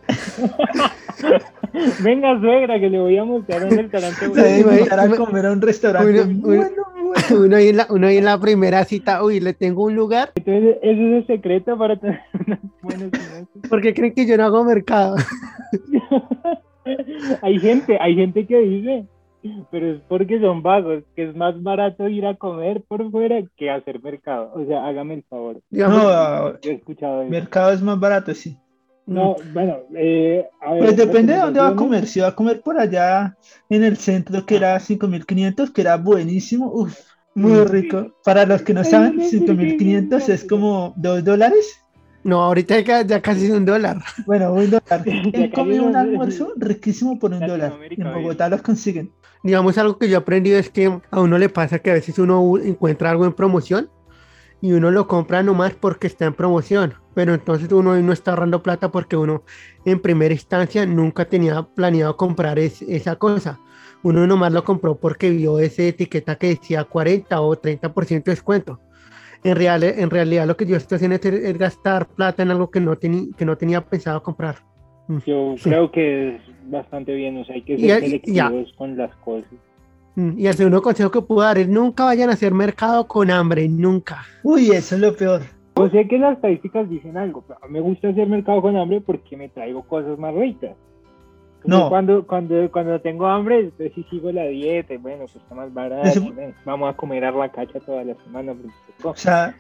Venga, 2.04 2.40
suegra, 2.40 2.80
que 2.80 2.90
le 2.90 3.00
voy 3.00 3.18
a 3.18 3.24
montar 3.24 3.64
a 3.64 3.66
un 3.66 3.72
restaurante. 3.72 4.26
a 4.26 5.18
comer 5.18 5.46
a 5.46 5.52
un 5.52 5.62
restaurante. 5.62 6.22
Uno, 6.22 6.42
bueno, 6.42 6.70
bueno. 6.96 7.44
Uno, 7.46 7.56
ahí 7.56 7.70
en 7.70 7.78
la, 7.78 7.88
uno 7.90 8.08
ahí 8.08 8.18
en 8.18 8.26
la 8.26 8.40
primera 8.40 8.84
cita, 8.84 9.24
uy, 9.24 9.40
le 9.40 9.54
tengo 9.54 9.84
un 9.84 9.96
lugar. 9.96 10.32
Entonces, 10.36 10.78
ese 10.82 10.92
es 10.92 11.14
el 11.22 11.28
secreto 11.28 11.78
para 11.78 11.96
tener 11.98 12.22
buenos 12.82 13.12
¿Por 13.70 13.82
qué 13.82 13.94
creen 13.94 14.14
que 14.14 14.26
yo 14.26 14.38
no 14.38 14.44
hago 14.44 14.64
mercado? 14.64 15.16
hay 17.42 17.60
gente, 17.60 17.98
hay 18.00 18.16
gente 18.16 18.46
que 18.46 18.60
dice, 18.60 19.06
pero 19.72 19.94
es 19.94 20.02
porque 20.08 20.40
son 20.40 20.62
vagos, 20.62 21.04
que 21.16 21.30
es 21.30 21.36
más 21.36 21.62
barato 21.62 22.08
ir 22.08 22.26
a 22.26 22.36
comer 22.36 22.84
por 22.88 23.10
fuera 23.12 23.42
que 23.56 23.70
hacer 23.70 24.02
mercado. 24.02 24.52
O 24.56 24.66
sea, 24.66 24.86
hágame 24.86 25.16
el 25.16 25.24
favor. 25.24 25.62
no, 25.70 26.50
he 26.64 26.72
escuchado 26.72 27.24
Mercado 27.26 27.72
es 27.72 27.82
más 27.82 28.00
barato, 28.00 28.34
sí. 28.34 28.58
No, 29.06 29.36
bueno, 29.54 29.80
eh, 29.96 30.48
a 30.62 30.74
ver, 30.74 30.84
Pues 30.84 30.98
depende 30.98 31.34
de 31.34 31.40
dónde 31.40 31.60
va 31.60 31.70
a 31.70 31.76
comer. 31.76 32.08
Si 32.08 32.20
va 32.20 32.28
a 32.28 32.36
comer 32.36 32.62
por 32.62 32.80
allá 32.80 33.36
en 33.70 33.84
el 33.84 33.98
centro, 33.98 34.46
que 34.46 34.56
era 34.56 34.80
5500, 34.80 35.72
que 35.72 35.82
era 35.82 35.98
buenísimo, 35.98 36.72
uff, 36.72 36.98
muy 37.34 37.64
rico. 37.66 38.16
Para 38.24 38.46
los 38.46 38.62
que 38.62 38.74
no 38.74 38.84
saben, 38.84 39.22
5500 39.22 40.30
es 40.30 40.46
como 40.46 40.94
2 40.98 41.24
dólares. 41.24 41.78
No, 42.24 42.42
ahorita 42.44 42.80
ya 42.80 43.22
casi 43.22 43.46
es 43.46 43.52
un 43.52 43.66
dólar. 43.66 43.98
Bueno, 44.28 44.54
un 44.54 44.70
dólar. 44.70 45.04
He 45.06 45.52
comido 45.52 45.86
un 45.86 45.96
almuerzo 45.96 46.54
riquísimo 46.56 47.18
por 47.18 47.34
un 47.34 47.40
dólar. 47.40 47.74
En 47.90 48.14
Bogotá 48.14 48.48
los 48.48 48.62
consiguen 48.62 49.12
digamos, 49.44 49.78
algo 49.78 49.98
que 49.98 50.08
yo 50.08 50.16
he 50.16 50.20
aprendido 50.20 50.58
es 50.58 50.70
que 50.70 51.00
a 51.10 51.20
uno 51.20 51.38
le 51.38 51.50
pasa 51.50 51.80
que 51.80 51.92
a 51.92 51.96
veces 51.96 52.20
uno 52.20 52.58
encuentra 52.58 53.10
algo 53.10 53.26
en 53.26 53.34
promoción 53.34 53.90
y 54.62 54.74
uno 54.74 54.92
lo 54.92 55.08
compra 55.08 55.44
nomás 55.44 55.74
porque 55.74 56.08
está 56.08 56.26
en 56.26 56.34
promoción, 56.34 56.94
pero 57.14 57.34
entonces 57.34 57.72
uno 57.72 57.96
no 58.02 58.14
está 58.14 58.32
ahorrando 58.32 58.64
plata 58.64 58.92
porque 58.92 59.18
uno 59.18 59.44
en 59.86 60.00
primera 60.00 60.34
instancia 60.34 60.86
nunca 60.86 61.26
tenía 61.26 61.64
planeado 61.64 62.16
comprar 62.18 62.60
esa 62.60 63.16
cosa. 63.18 63.60
Uno 64.04 64.26
nomás 64.26 64.52
lo 64.52 64.64
compró 64.64 64.96
porque 64.96 65.30
vio 65.30 65.60
esa 65.60 65.84
etiqueta 65.84 66.36
que 66.36 66.48
decía 66.48 66.84
40 66.84 67.42
o 67.42 67.56
30% 67.56 68.24
de 68.24 68.32
descuento. 68.32 68.80
En, 69.44 69.56
real, 69.56 69.84
en 69.84 70.10
realidad 70.10 70.48
lo 70.48 70.56
que 70.56 70.66
yo 70.66 70.76
estoy 70.76 70.98
haciendo 70.98 71.18
es, 71.22 71.58
gastar 71.58 72.08
plata 72.08 72.44
en 72.44 72.52
algo 72.52 72.70
que 72.70 72.80
no, 72.80 72.98
que 72.98 73.46
no 73.46 73.58
tenía 73.58 73.82
pensado 73.82 74.22
comprar. 74.22 74.58
Mm, 75.08 75.18
yo 75.26 75.56
creo 75.62 75.92
que 75.92 76.36
es 76.36 76.42
bastante 76.70 77.14
bien, 77.14 77.38
o 77.38 77.46
sea, 77.46 77.56
hay 77.56 77.64
que 77.64 77.78
ser 77.78 78.02
selectivos 78.02 78.72
con 78.78 78.98
las 78.98 79.16
cosas. 79.18 79.50
Mm, 80.16 80.40
y 80.40 80.48
el 80.48 80.54
segundo 80.54 80.82
consejo 80.82 81.10
que 81.10 81.22
puedo 81.22 81.42
dar 81.42 81.58
es 81.58 81.68
nunca 81.68 82.06
vayan 82.06 82.30
a 82.30 82.34
hacer 82.34 82.54
mercado 82.54 83.08
con 83.08 83.32
hambre, 83.32 83.68
nunca. 83.68 84.24
Uy, 84.44 84.72
eso 84.72 84.96
es 84.96 85.02
lo 85.02 85.16
peor. 85.16 85.42
Yo 85.76 85.90
sé 85.90 86.08
que 86.08 86.18
las 86.18 86.36
estadísticas 86.36 86.90
dicen 86.90 87.18
algo, 87.18 87.44
pero 87.48 87.60
me 87.70 87.80
gusta 87.80 88.10
hacer 88.10 88.28
mercado 88.28 88.62
con 88.62 88.76
hambre 88.76 89.02
porque 89.02 89.38
me 89.38 89.50
traigo 89.50 89.84
cosas 89.84 90.18
más 90.20 90.34
ricas. 90.34 90.76
No. 91.64 91.90
Cuando, 91.90 92.26
cuando, 92.26 92.72
cuando 92.72 93.00
tengo 93.02 93.28
hambre, 93.28 93.60
entonces 93.60 93.92
sí 93.94 94.06
sigo 94.10 94.32
la 94.32 94.46
dieta, 94.46 94.96
bueno, 95.00 95.26
pues 95.26 95.36
está 95.36 95.54
más 95.54 95.72
barato, 95.74 96.34
vamos 96.66 96.92
a 96.92 96.98
comer 96.98 97.24
a 97.24 97.32
la 97.32 97.52
cacha 97.52 97.80
toda 97.80 98.04
la 98.04 98.16
semana. 98.24 98.56
Pues, 98.56 98.74
o 99.04 99.16
sea, 99.16 99.56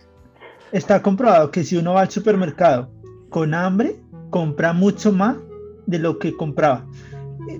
está 0.71 1.01
comprobado 1.01 1.51
que 1.51 1.63
si 1.63 1.77
uno 1.77 1.93
va 1.93 2.01
al 2.01 2.09
supermercado 2.09 2.89
con 3.29 3.53
hambre, 3.53 3.97
compra 4.31 4.73
mucho 4.73 5.11
más 5.11 5.37
de 5.85 5.99
lo 5.99 6.17
que 6.17 6.35
compraba. 6.35 6.85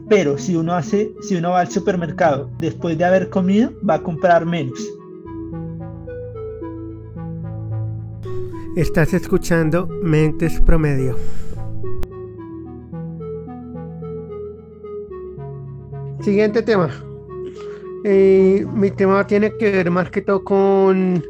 Pero 0.10 0.38
si 0.38 0.56
uno 0.56 0.74
hace, 0.74 1.12
si 1.22 1.36
uno 1.36 1.52
va 1.52 1.62
al 1.62 1.70
supermercado 1.70 2.50
después 2.58 2.98
de 2.98 3.06
haber 3.06 3.30
comido, 3.30 3.72
va 3.88 3.96
a 3.96 4.04
comprar 4.04 4.46
menos. 4.46 4.80
Estás 8.76 9.14
escuchando 9.14 9.86
Mentes 10.02 10.62
Promedio. 10.62 11.18
Siguiente 16.22 16.62
tema. 16.62 16.90
Eh, 18.06 18.66
mi 18.74 18.90
tema 18.92 19.28
tiene 19.28 19.58
que 19.58 19.72
ver 19.72 19.92
más 19.92 20.10
que 20.10 20.22
todo 20.22 20.46
con. 20.46 21.22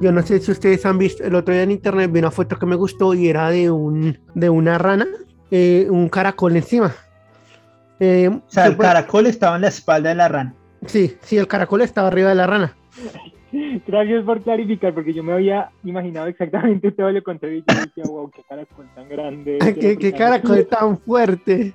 Yo 0.00 0.10
no 0.10 0.22
sé 0.22 0.40
si 0.40 0.50
ustedes 0.50 0.84
han 0.86 0.98
visto. 0.98 1.22
El 1.22 1.36
otro 1.36 1.54
día 1.54 1.62
en 1.62 1.70
internet 1.70 2.10
vi 2.10 2.18
una 2.18 2.32
foto 2.32 2.58
que 2.58 2.66
me 2.66 2.74
gustó 2.74 3.14
y 3.14 3.28
era 3.28 3.48
de 3.50 3.70
un 3.70 4.18
de 4.34 4.50
una 4.50 4.76
rana, 4.76 5.06
eh, 5.52 5.86
un 5.88 6.08
caracol 6.08 6.56
encima. 6.56 6.92
Eh, 8.00 8.28
o 8.28 8.42
sea, 8.48 8.66
el 8.66 8.76
caracol 8.76 9.26
estaba 9.28 9.54
en 9.54 9.62
la 9.62 9.68
espalda 9.68 10.08
de 10.08 10.16
la 10.16 10.26
rana. 10.26 10.54
Sí, 10.86 11.16
sí, 11.20 11.36
el 11.36 11.46
caracol 11.46 11.82
estaba 11.82 12.08
arriba 12.08 12.30
de 12.30 12.34
la 12.34 12.46
rana. 12.48 12.76
Gracias 13.50 14.24
por 14.24 14.42
clarificar, 14.42 14.92
porque 14.92 15.14
yo 15.14 15.22
me 15.22 15.32
había 15.32 15.70
imaginado 15.84 16.26
exactamente 16.26 16.92
todo 16.96 17.10
lo 17.10 17.22
contrario. 17.22 17.58
Y 17.58 17.72
yo 17.72 17.80
decía, 17.80 18.04
wow, 18.06 18.30
qué 18.30 18.42
caracol 18.48 18.86
tan 18.94 19.08
grande. 19.08 19.58
¿Qué, 20.00 20.12
caracol 20.12 20.66
tan 20.70 20.98
fuerte. 20.98 21.72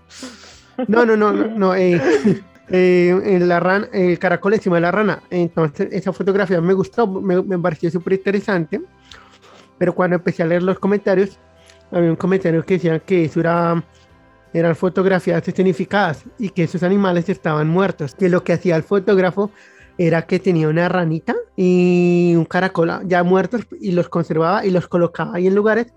No, 0.88 1.06
no, 1.06 1.16
no, 1.16 1.32
no, 1.32 1.48
no 1.48 1.76
eh, 1.76 2.00
eh, 2.70 3.40
la 3.42 3.60
rana, 3.60 3.88
el 3.92 4.18
caracol 4.20 4.54
encima 4.54 4.78
de 4.78 4.82
la 4.82 4.92
rana. 4.92 5.24
Entonces, 5.30 5.90
esa 5.92 6.14
fotografía 6.14 6.62
me 6.62 6.74
gustó, 6.74 7.08
me, 7.08 7.42
me 7.42 7.58
pareció 7.58 7.90
súper 7.90 8.14
interesante. 8.14 8.82
Pero 9.78 9.94
cuando 9.94 10.18
empecé 10.18 10.44
a 10.44 10.46
leer 10.46 10.64
los 10.64 10.80
comentarios, 10.80 11.40
había 11.92 12.10
un 12.10 12.16
comentario 12.16 12.64
que 12.64 12.76
decía 12.76 13.00
que 13.00 13.26
eso 13.26 13.40
era 13.40 13.84
eran 14.54 14.76
fotografías 14.76 15.46
escenificadas 15.48 16.26
y 16.38 16.50
que 16.50 16.64
esos 16.64 16.84
animales 16.84 17.28
estaban 17.28 17.68
muertos. 17.68 18.14
Que 18.14 18.30
lo 18.30 18.44
que 18.44 18.54
hacía 18.54 18.76
el 18.76 18.84
fotógrafo 18.84 19.52
era 19.98 20.24
que 20.24 20.40
tenía 20.40 20.68
una 20.68 20.90
ranita 20.90 21.36
y 21.56 22.34
un 22.36 22.46
caracol 22.46 22.92
ya 23.06 23.24
muertos 23.24 23.62
y 23.80 23.92
los 23.92 24.10
conservaba 24.10 24.66
y 24.66 24.72
los 24.72 24.88
colocaba 24.88 25.36
ahí 25.36 25.48
en 25.48 25.56
lugares 25.56 25.94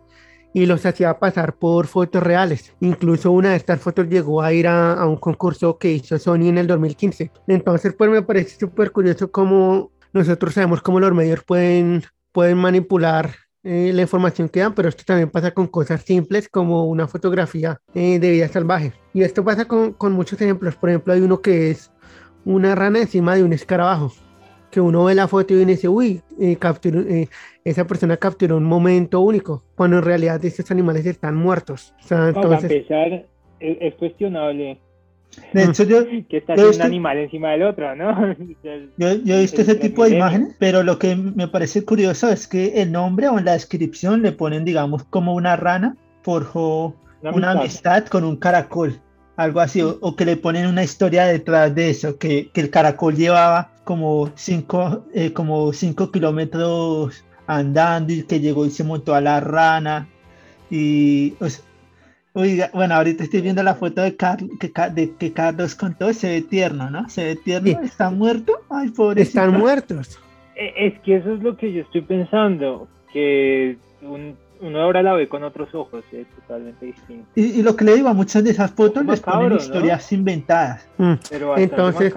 y 0.57 0.65
los 0.65 0.87
hacía 0.87 1.19
pasar 1.19 1.55
por 1.57 1.87
fotos 1.87 2.23
reales. 2.23 2.75
Incluso 2.81 3.31
una 3.31 3.51
de 3.51 3.57
estas 3.57 3.79
fotos 3.79 4.09
llegó 4.09 4.41
a 4.41 4.55
ir 4.55 4.67
a, 4.67 5.05
un 5.07 5.19
concurso 5.19 5.77
que 5.77 5.93
hizo 5.93 6.19
Sony 6.19 6.49
en 6.49 6.57
el 6.57 6.67
2015. 6.67 7.31
Entonces, 7.47 7.93
pues 7.93 8.11
me 8.11 8.23
parece 8.23 8.59
súper 8.59 8.91
curioso 8.91 9.31
cómo 9.31 9.91
nosotros 10.15 10.55
sabemos 10.55 10.81
cómo 10.81 10.99
los 10.99 11.13
medios 11.13 11.45
pueden, 11.45 12.05
pueden 12.33 12.57
manipular 12.57 13.35
eh, 13.65 13.91
la 13.93 14.01
información 14.01 14.49
que 14.49 14.61
dan, 14.61 14.75
pero 14.75 14.89
esto 14.89 15.03
también 15.05 15.29
pasa 15.29 15.51
con 15.51 15.67
cosas 15.67 16.01
simples 16.01 16.49
como 16.49 16.87
una 16.87 17.07
fotografía 17.07 17.79
eh, 17.93 18.19
de 18.19 18.31
vida 18.31 18.49
salvaje. 18.49 18.95
Y 19.13 19.25
esto 19.25 19.45
pasa 19.45 19.67
con, 19.67 19.93
con 19.93 20.13
muchos 20.13 20.41
ejemplos. 20.41 20.77
Por 20.77 20.89
ejemplo, 20.89 21.13
hay 21.13 21.21
uno 21.21 21.43
que 21.43 21.73
es 21.73 21.91
una 22.47 22.75
rana 22.75 23.01
encima 23.01 23.35
de 23.35 23.43
un 23.43 23.53
escarabajo 23.53 24.13
que 24.71 24.81
uno 24.81 25.05
ve 25.05 25.15
la 25.15 25.29
foto 25.29 25.55
y 25.55 25.65
dice, 25.65 25.89
uy, 25.89 26.23
eh, 26.41 26.57
eh, 26.61 27.29
esa 27.65 27.87
persona 27.87 28.17
capturó 28.17 28.57
un 28.57 28.65
momento 28.65 29.21
único, 29.21 29.63
cuando 29.75 29.99
en 29.99 30.05
realidad 30.05 30.45
estos 30.45 30.71
animales 30.71 31.05
están 31.07 31.35
muertos. 31.35 31.95
O 32.05 32.07
sea, 32.07 32.29
entonces... 32.29 32.85
Para 32.87 33.07
empezar, 33.07 33.27
es, 33.61 33.95
cuestionable. 33.95 34.79
De 35.53 35.65
hecho, 35.65 35.85
yo, 35.85 36.05
que 36.29 36.37
está 36.39 36.55
un 36.55 36.83
animal 36.83 37.19
encima 37.19 37.51
del 37.53 37.63
otro, 37.63 37.97
¿no? 37.97 38.35
yo, 38.97 39.15
yo, 39.25 39.35
he 39.35 39.41
visto 39.41 39.63
ese 39.63 39.75
tipo 39.75 40.05
de 40.05 40.17
imágenes, 40.17 40.55
pero 40.59 40.83
lo 40.83 40.99
que 40.99 41.17
me 41.17 41.49
parece 41.49 41.85
curioso 41.85 42.29
es 42.29 42.47
que 42.47 42.81
el 42.81 42.93
nombre 42.93 43.29
o 43.29 43.39
en 43.39 43.45
la 43.45 43.53
descripción 43.53 44.23
le 44.23 44.33
ponen, 44.33 44.65
digamos, 44.65 45.05
como 45.05 45.35
una 45.35 45.57
rana 45.57 45.97
forjó 46.23 46.95
una 47.23 47.53
amistad 47.53 48.07
con 48.07 48.25
un 48.25 48.37
caracol 48.37 49.01
algo 49.37 49.61
así, 49.61 49.83
o, 49.83 50.17
que 50.17 50.25
le 50.25 50.37
ponen 50.37 50.67
una 50.67 50.83
historia 50.83 51.27
detrás 51.27 51.75
de 51.75 51.91
eso, 51.91 52.19
que, 52.19 52.49
que 52.53 52.61
el 52.63 52.71
caracol 52.71 53.17
llevaba 53.17 53.71
como 53.85 54.31
cinco, 54.35 55.05
eh, 55.15 55.33
como 55.33 55.73
cinco 55.73 56.11
kilómetros 56.11 57.25
andando 57.47 58.13
y 58.13 58.25
que 58.25 58.41
llegó 58.41 58.67
y 58.67 58.71
se 58.71 58.83
montó 58.83 59.15
a 59.15 59.21
la 59.21 59.41
rana. 59.41 60.09
Y, 60.71 61.35
oiga, 62.33 62.71
bueno, 62.73 62.95
ahorita 62.95 63.25
estoy 63.25 63.43
viendo 63.43 63.63
la 63.63 63.75
foto 63.75 64.03
de, 64.03 64.17
Carlos 64.17 64.51
que, 64.59 64.73
de 64.93 65.15
que 65.17 65.33
Carlos 65.33 65.75
contó, 65.75 66.13
se 66.13 66.29
ve 66.29 66.43
tierno, 66.43 66.91
¿no? 66.91 67.09
Se 67.09 67.25
ve 67.25 67.37
tierno, 67.37 67.81
¿está 67.83 68.11
muerto? 68.11 68.61
Ay, 68.71 68.91
pobre. 68.91 69.23
Están 69.23 69.57
muertos. 69.59 70.19
E, 70.57 70.87
es 70.87 70.99
que 71.01 71.17
eso 71.17 71.35
es 71.35 71.43
lo 71.43 71.57
que 71.57 71.73
yo 71.73 71.83
estoy 71.83 72.01
pensando, 72.01 72.89
que 73.13 73.77
un 74.03 74.37
uno 74.61 74.81
ahora 74.81 75.03
la 75.03 75.15
ve 75.15 75.29
con 75.29 75.43
otros 75.45 75.75
ojos, 75.75 76.05
es 76.13 76.27
totalmente 76.29 76.87
distinto. 76.87 77.29
Y, 77.35 77.63
lo 77.63 77.77
que 77.77 77.85
le 77.85 77.95
digo 77.95 78.09
a 78.09 78.15
muchas 78.15 78.45
de 78.45 78.51
esas 78.51 78.71
fotos 78.71 79.05
les 79.05 79.21
ponen 79.21 79.53
historias 79.53 80.11
inventadas. 80.13 80.89
Mm. 80.99 81.15
Pero 81.31 81.59
Entonces, 81.59 82.15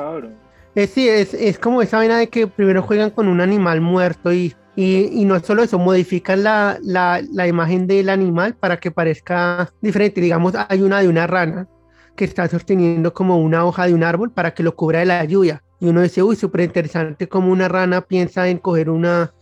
es, 0.75 0.89
sí, 0.89 1.07
es, 1.07 1.33
es, 1.33 1.59
como 1.59 1.81
esa 1.81 1.97
vaina 1.97 2.17
de 2.17 2.27
que 2.27 2.47
primero 2.47 2.81
juegan 2.81 3.09
con 3.11 3.27
un 3.27 3.41
animal 3.41 3.81
muerto 3.81 4.31
y, 4.31 4.53
y, 4.75 5.09
y 5.11 5.25
no 5.25 5.39
solo 5.39 5.63
eso, 5.63 5.79
modifican 5.79 6.43
la, 6.43 6.77
la, 6.81 7.21
la, 7.31 7.47
imagen 7.47 7.87
del 7.87 8.09
animal 8.09 8.55
para 8.55 8.79
que 8.79 8.91
parezca 8.91 9.71
diferente. 9.81 10.21
Digamos, 10.21 10.53
hay 10.69 10.81
una 10.81 11.01
de 11.01 11.07
una 11.07 11.27
rana 11.27 11.67
que 12.15 12.25
está 12.25 12.47
sosteniendo 12.47 13.13
como 13.13 13.37
una 13.37 13.65
hoja 13.65 13.87
de 13.87 13.93
un 13.93 14.03
árbol 14.03 14.31
para 14.31 14.53
que 14.53 14.63
lo 14.63 14.75
cubra 14.75 14.99
de 14.99 15.05
la 15.05 15.23
lluvia. 15.23 15.63
Y 15.79 15.87
uno 15.87 16.01
dice, 16.01 16.21
uy, 16.21 16.35
súper 16.35 16.61
interesante 16.61 17.29
como 17.29 17.51
una 17.51 17.69
rana 17.69 18.01
piensa 18.01 18.49
en 18.49 18.57
coger 18.57 18.89
una, 18.89 19.33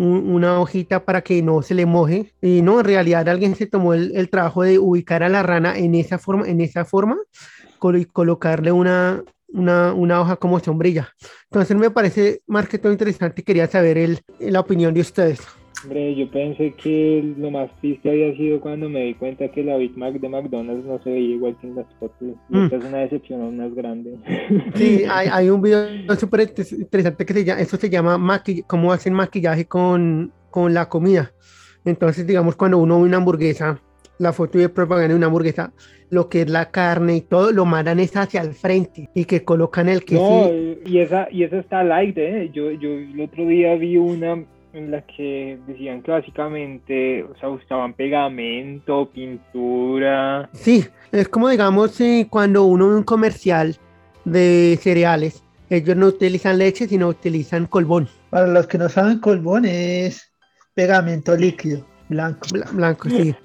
una 0.00 0.60
hojita 0.60 1.04
para 1.04 1.22
que 1.22 1.42
no 1.42 1.62
se 1.62 1.74
le 1.74 1.86
moje. 1.86 2.32
Y 2.40 2.62
no, 2.62 2.80
en 2.80 2.86
realidad 2.86 3.28
alguien 3.28 3.54
se 3.54 3.66
tomó 3.66 3.94
el, 3.94 4.30
trabajo 4.30 4.62
de 4.62 4.78
ubicar 4.78 5.22
a 5.22 5.28
la 5.28 5.42
rana 5.42 5.76
en 5.76 5.94
esa 5.94 6.18
forma, 6.18 6.48
en 6.48 6.60
esa 6.60 6.84
forma 6.84 7.16
y 7.94 8.04
colocarle 8.04 8.72
una, 8.72 9.22
una, 9.48 9.94
una, 9.94 10.20
hoja 10.20 10.36
como 10.36 10.60
sombrilla. 10.60 11.08
Entonces 11.44 11.76
me 11.76 11.90
parece 11.90 12.42
más 12.46 12.68
que 12.68 12.78
todo 12.78 12.92
interesante. 12.92 13.42
Quería 13.42 13.66
saber 13.66 13.98
el, 13.98 14.20
la 14.38 14.60
opinión 14.60 14.92
de 14.92 15.00
ustedes. 15.00 15.40
Hombre, 15.82 16.14
yo 16.14 16.30
pensé 16.30 16.72
que 16.72 17.34
lo 17.38 17.50
más 17.50 17.70
triste 17.80 18.10
había 18.10 18.36
sido 18.36 18.60
cuando 18.60 18.88
me 18.88 19.04
di 19.04 19.14
cuenta 19.14 19.48
que 19.48 19.64
la 19.64 19.76
Big 19.76 19.96
Mac 19.96 20.14
de 20.14 20.28
McDonald's 20.28 20.84
no 20.84 21.02
se 21.02 21.10
veía 21.10 21.34
igual 21.34 21.56
que 21.60 21.68
en 21.68 21.76
las 21.76 21.86
fotos. 21.98 22.28
Mm. 22.48 22.64
Esta 22.64 22.76
es 22.76 22.84
una 22.84 22.98
decepción 22.98 23.40
aún 23.40 23.56
más 23.56 23.74
grande. 23.74 24.16
Sí, 24.74 25.04
hay, 25.10 25.28
hay 25.32 25.48
un 25.48 25.62
video 25.62 25.86
súper 26.16 26.52
interesante 26.78 27.24
que 27.24 27.32
se 27.32 27.44
llama, 27.44 27.60
eso 27.60 27.76
se 27.76 27.88
llama 27.88 28.42
cómo 28.66 28.92
hacen 28.92 29.14
maquillaje 29.14 29.64
con, 29.66 30.32
con 30.50 30.74
la 30.74 30.88
comida. 30.88 31.32
Entonces, 31.84 32.26
digamos, 32.26 32.56
cuando 32.56 32.78
uno 32.78 32.98
ve 32.98 33.06
una 33.06 33.16
hamburguesa, 33.16 33.80
la 34.18 34.34
foto 34.34 34.58
de 34.58 34.68
propaganda 34.68 35.08
de 35.08 35.14
una 35.14 35.26
hamburguesa, 35.26 35.72
lo 36.10 36.28
que 36.28 36.42
es 36.42 36.50
la 36.50 36.70
carne 36.70 37.16
y 37.16 37.20
todo, 37.22 37.52
lo 37.52 37.64
mandan 37.64 38.00
es 38.00 38.14
hacia 38.16 38.42
el 38.42 38.52
frente 38.52 39.08
y 39.14 39.24
que 39.24 39.44
colocan 39.44 39.88
el 39.88 40.04
queso. 40.04 40.20
No, 40.22 40.50
y 40.84 40.98
esa, 40.98 41.28
y 41.30 41.44
esa 41.44 41.58
está 41.58 41.82
light, 41.82 42.18
¿eh? 42.18 42.50
Yo, 42.52 42.70
yo 42.72 42.90
el 42.90 43.18
otro 43.20 43.46
día 43.46 43.74
vi 43.76 43.96
una 43.96 44.44
en 44.72 44.90
la 44.90 45.02
que 45.02 45.58
decían 45.66 46.02
que 46.02 46.10
básicamente, 46.10 47.24
o 47.24 47.36
sea, 47.38 47.48
usaban 47.48 47.94
pegamento, 47.94 49.10
pintura. 49.10 50.48
Sí, 50.52 50.84
es 51.12 51.28
como 51.28 51.48
digamos 51.48 52.00
eh, 52.00 52.26
cuando 52.30 52.64
uno 52.64 52.88
ve 52.88 52.96
un 52.96 53.02
comercial 53.02 53.76
de 54.24 54.78
cereales, 54.80 55.42
ellos 55.68 55.96
no 55.96 56.06
utilizan 56.06 56.58
leche, 56.58 56.86
sino 56.86 57.08
utilizan 57.08 57.66
colbón. 57.66 58.08
Para 58.30 58.46
los 58.46 58.66
que 58.66 58.78
no 58.78 58.88
saben, 58.88 59.18
colbón 59.18 59.64
es 59.64 60.32
pegamento 60.74 61.36
líquido, 61.36 61.84
blanco. 62.08 62.48
blanco, 62.72 63.08
sí. 63.08 63.34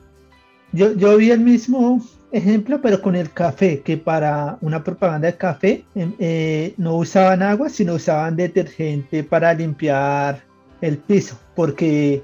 Yo, 0.71 0.91
yo 0.91 1.15
vi 1.15 1.31
el 1.31 1.39
mismo 1.39 2.01
ejemplo, 2.33 2.81
pero 2.81 3.01
con 3.01 3.15
el 3.15 3.31
café, 3.31 3.79
que 3.79 3.95
para 3.95 4.57
una 4.59 4.83
propaganda 4.83 5.27
de 5.27 5.37
café 5.37 5.85
em, 5.95 6.11
eh, 6.19 6.73
no 6.75 6.97
usaban 6.97 7.41
agua, 7.41 7.69
sino 7.69 7.93
usaban 7.93 8.35
detergente 8.35 9.23
para 9.23 9.53
limpiar 9.53 10.43
el 10.81 10.97
piso 10.97 11.37
porque 11.55 12.23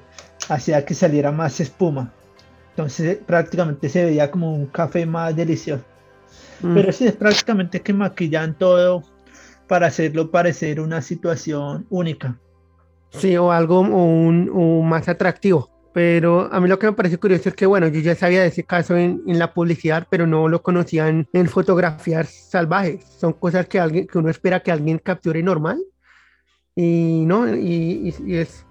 hacía 0.50 0.86
que 0.86 0.94
saliera 0.94 1.32
más 1.32 1.60
espuma. 1.60 2.12
Entonces 2.72 3.18
prácticamente 3.26 3.90
se 3.90 4.06
veía 4.06 4.32
como 4.32 4.54
un 4.54 4.68
café 4.68 5.06
más 5.06 5.36
delicioso. 5.36 5.84
Mm. 6.62 6.74
Pero 6.74 6.92
sí, 6.92 7.08
es 7.08 7.14
prácticamente 7.14 7.82
que 7.82 7.94
maquillan 7.94 8.58
todo 8.58 9.04
para 9.68 9.88
hacerlo 9.88 10.32
parecer 10.32 10.80
una 10.80 11.02
situación 11.02 11.86
única. 11.90 12.38
Sí, 13.10 13.36
o 13.36 13.52
algo 13.52 13.82
un, 13.82 14.88
más 14.88 15.10
atractivo. 15.10 15.70
Pero 15.94 16.48
a 16.54 16.62
mí 16.62 16.70
lo 16.70 16.80
que 16.80 16.88
me 16.88 16.94
parece 16.94 17.18
curioso 17.18 17.50
es 17.50 17.56
que, 17.56 17.66
bueno, 17.66 17.90
yo 17.90 18.00
ya 18.00 18.16
sabía 18.16 18.42
de 18.42 18.48
ese 18.48 18.64
caso 18.64 18.96
en, 18.96 19.22
en 19.28 19.38
la 19.38 19.54
publicidad, 19.54 20.08
pero 20.10 20.26
no 20.26 20.48
lo 20.48 20.62
conocía 20.62 21.10
en, 21.10 21.28
en, 21.34 21.48
fotografías 21.48 22.30
salvajes. 22.50 23.04
Son 23.20 23.34
cosas 23.34 23.68
que, 23.68 23.78
alguien, 23.78 24.08
que 24.08 24.18
uno 24.18 24.30
espera 24.30 24.62
que 24.62 24.72
alguien 24.72 25.00
capture 25.00 25.44
normal 25.44 25.82
y 26.76 27.24
no, 27.26 27.54
y, 27.54 28.14
es, 28.28 28.66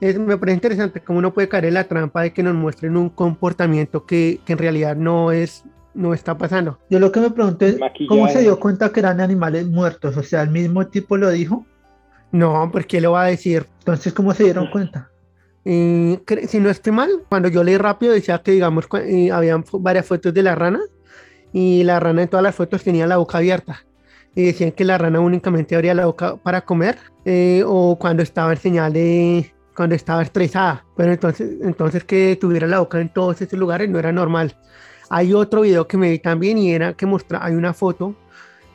es, 0.00 0.18
me 0.18 0.36
parece 0.36 0.56
interesante 0.56 1.00
cómo 1.00 1.18
uno 1.18 1.32
puede 1.32 1.48
caer 1.48 1.66
en 1.66 1.74
la 1.74 1.84
trampa 1.84 2.22
de 2.22 2.32
que 2.32 2.42
nos 2.42 2.54
muestren 2.54 2.96
un 2.96 3.08
comportamiento 3.08 4.04
que, 4.04 4.40
que 4.44 4.52
en 4.52 4.58
realidad 4.58 4.96
no 4.96 5.32
es 5.32 5.64
no 5.96 6.14
está 6.14 6.36
pasando. 6.36 6.78
Yo 6.90 7.00
lo 7.00 7.10
que 7.10 7.20
me 7.20 7.30
pregunté 7.30 7.70
es, 7.70 7.78
¿cómo 8.08 8.28
se 8.28 8.42
dio 8.42 8.60
cuenta 8.60 8.90
que 8.90 9.00
eran 9.00 9.20
animales 9.20 9.66
muertos? 9.66 10.16
O 10.16 10.22
sea, 10.22 10.42
¿el 10.42 10.50
mismo 10.50 10.86
tipo 10.86 11.16
lo 11.16 11.30
dijo? 11.30 11.66
No, 12.32 12.68
porque 12.70 13.00
lo 13.00 13.12
va 13.12 13.24
a 13.24 13.26
decir. 13.28 13.66
Entonces, 13.78 14.12
¿cómo 14.12 14.34
se 14.34 14.44
dieron 14.44 14.68
cuenta? 14.70 15.10
Eh, 15.64 16.20
si 16.46 16.60
no 16.60 16.70
estoy 16.70 16.92
mal, 16.92 17.10
cuando 17.28 17.48
yo 17.48 17.64
leí 17.64 17.78
rápido 17.78 18.12
decía 18.12 18.38
que, 18.38 18.52
digamos, 18.52 18.86
eh, 19.02 19.32
habían 19.32 19.64
varias 19.72 20.06
fotos 20.06 20.32
de 20.32 20.42
la 20.42 20.54
rana 20.54 20.80
y 21.52 21.82
la 21.82 21.98
rana 21.98 22.22
en 22.22 22.28
todas 22.28 22.44
las 22.44 22.54
fotos 22.54 22.84
tenía 22.84 23.06
la 23.06 23.16
boca 23.16 23.38
abierta. 23.38 23.84
Y 24.36 24.44
decían 24.44 24.70
que 24.70 24.84
la 24.84 24.98
rana 24.98 25.18
únicamente 25.18 25.74
abría 25.74 25.94
la 25.94 26.06
boca 26.06 26.36
para 26.36 26.60
comer 26.60 26.98
eh, 27.24 27.64
o 27.66 27.98
cuando 27.98 28.22
estaba 28.22 28.52
en 28.52 28.58
señal 28.58 28.92
de, 28.92 29.52
cuando 29.74 29.94
estaba 29.96 30.22
estresada. 30.22 30.84
Pero 30.96 31.12
entonces, 31.12 31.56
entonces 31.62 32.04
que 32.04 32.36
tuviera 32.40 32.68
la 32.68 32.78
boca 32.78 33.00
en 33.00 33.08
todos 33.08 33.40
esos 33.42 33.58
lugares 33.58 33.88
no 33.88 33.98
era 33.98 34.12
normal. 34.12 34.56
Hay 35.08 35.32
otro 35.32 35.62
video 35.62 35.88
que 35.88 35.96
me 35.96 36.10
vi 36.10 36.18
también 36.18 36.58
y 36.58 36.72
era 36.72 36.94
que 36.94 37.06
muestra, 37.06 37.44
hay 37.44 37.54
una 37.54 37.72
foto 37.72 38.14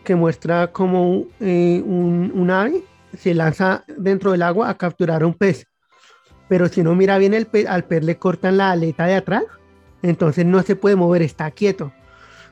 que 0.04 0.16
muestra 0.16 0.72
como 0.72 1.26
eh, 1.40 1.82
un, 1.86 2.50
ave 2.50 2.84
se 3.18 3.34
lanza 3.34 3.84
dentro 3.98 4.32
del 4.32 4.42
agua 4.42 4.70
a 4.70 4.78
capturar 4.78 5.26
un 5.26 5.34
pez. 5.34 5.68
Pero 6.48 6.68
si 6.68 6.84
no 6.84 6.96
mira 6.96 7.18
bien 7.18 7.34
el 7.34 7.46
pez, 7.48 7.68
al 7.68 7.84
pez 7.84 8.04
le 8.04 8.18
cortan 8.18 8.58
la 8.58 8.72
aleta 8.72 9.06
de 9.06 9.16
atrás, 9.16 9.44
entonces 10.02 10.46
no 10.46 10.62
se 10.64 10.76
puede 10.76 10.96
mover, 10.96 11.22
está 11.22 11.52
quieto. 11.52 11.94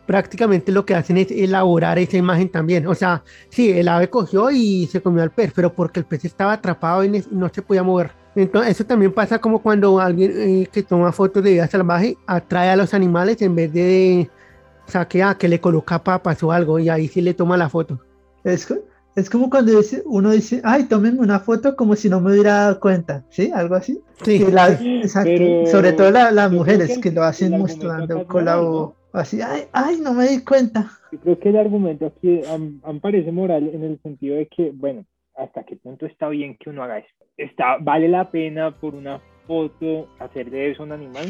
Prácticamente 0.10 0.72
lo 0.72 0.88
que 0.88 0.96
hacen 0.96 1.20
es 1.20 1.30
elaborar 1.30 2.00
esa 2.00 2.18
imagen 2.18 2.50
también. 2.50 2.88
O 2.88 2.96
sea, 2.96 3.22
sí, 3.50 3.70
el 3.70 3.88
ave 3.88 4.10
cogió 4.10 4.50
y 4.50 4.88
se 4.88 5.04
comió 5.04 5.22
al 5.22 5.30
pez, 5.30 5.51
pero 5.54 5.72
porque 5.72 6.00
el 6.00 6.08
pez 6.08 6.25
estaba 6.25 6.54
atrapado 6.54 7.04
y 7.04 7.24
no 7.30 7.48
se 7.54 7.62
podía 7.62 7.84
mover. 7.84 8.10
Entonces, 8.34 8.72
eso 8.72 8.86
también 8.86 9.13
pasa 9.13 9.38
como 9.38 9.62
cuando 9.62 10.00
alguien 10.00 10.34
eh, 10.36 10.68
que 10.72 10.82
toma 10.82 11.12
fotos 11.12 11.44
de 11.44 11.51
vida 11.51 11.68
salvaje 11.68 12.18
atrae 12.25 12.72
a 12.72 12.75
los 12.75 12.96
animales 12.96 13.39
en 13.44 13.54
vez 13.54 13.72
de, 13.72 14.28
o 14.88 14.89
sea, 14.89 15.08
que, 15.08 15.22
ah, 15.22 15.36
que 15.36 15.48
le 15.48 15.62
coloca 15.62 16.04
papas 16.04 16.42
o 16.42 16.51
algo 16.51 16.80
y 16.80 16.89
ahí 16.89 17.08
sí 17.08 17.22
le 17.22 17.36
toma 17.36 17.56
la 17.56 17.70
foto. 17.70 18.00
Es, 18.44 18.68
es 19.16 19.30
como 19.30 19.48
cuando 19.48 19.78
dice, 19.78 20.01
uno 20.08 20.32
dice, 20.32 20.60
ay, 20.63 20.86
tómenme 20.86 21.20
una 21.20 21.39
foto 21.39 21.75
como 21.75 21.96
si 21.96 22.10
no 22.10 22.20
me 22.20 22.32
hubiera 22.32 22.54
dado 22.56 22.80
cuenta, 22.80 23.24
¿sí? 23.30 23.51
Algo 23.54 23.75
así. 23.75 24.01
Sí. 24.24 24.44
Sobre 25.70 25.94
todo 25.94 26.10
las 26.10 26.51
mujeres 26.51 26.98
que 26.98 27.12
lo 27.12 27.22
hacen 27.22 27.60
mostrando 27.60 28.25
con 28.25 28.46
la 28.46 28.60
así, 29.13 29.42
ay, 29.42 29.63
ay, 29.74 30.00
no 30.01 30.13
me 30.13 30.28
di 30.28 30.44
cuenta. 30.44 30.89
Yo 31.12 31.20
creo 31.20 31.39
que 31.39 31.50
el 31.50 31.58
argumento 31.58 32.06
aquí 32.08 32.42
me 32.60 33.00
parece 33.00 33.32
moral 33.32 33.70
en 33.74 33.84
el 33.84 34.00
sentido 34.01 34.38
de 34.38 34.48
que, 34.48 34.72
bueno, 34.74 35.06
hasta 35.36 35.63
qué 35.63 35.75
punto 35.75 36.06
está 36.06 36.30
bien 36.30 36.58
que 36.58 36.70
uno 36.70 36.84
haga 36.84 37.00
eso. 37.00 37.10
Está, 37.38 37.78
¿Vale 37.80 38.08
la 38.08 38.30
pena 38.30 38.72
por 38.72 38.96
una 38.96 39.22
foto 39.48 40.08
hacer 40.20 40.51
de 40.51 40.72
eso 40.72 40.84
un 40.84 40.92
animal? 40.92 41.25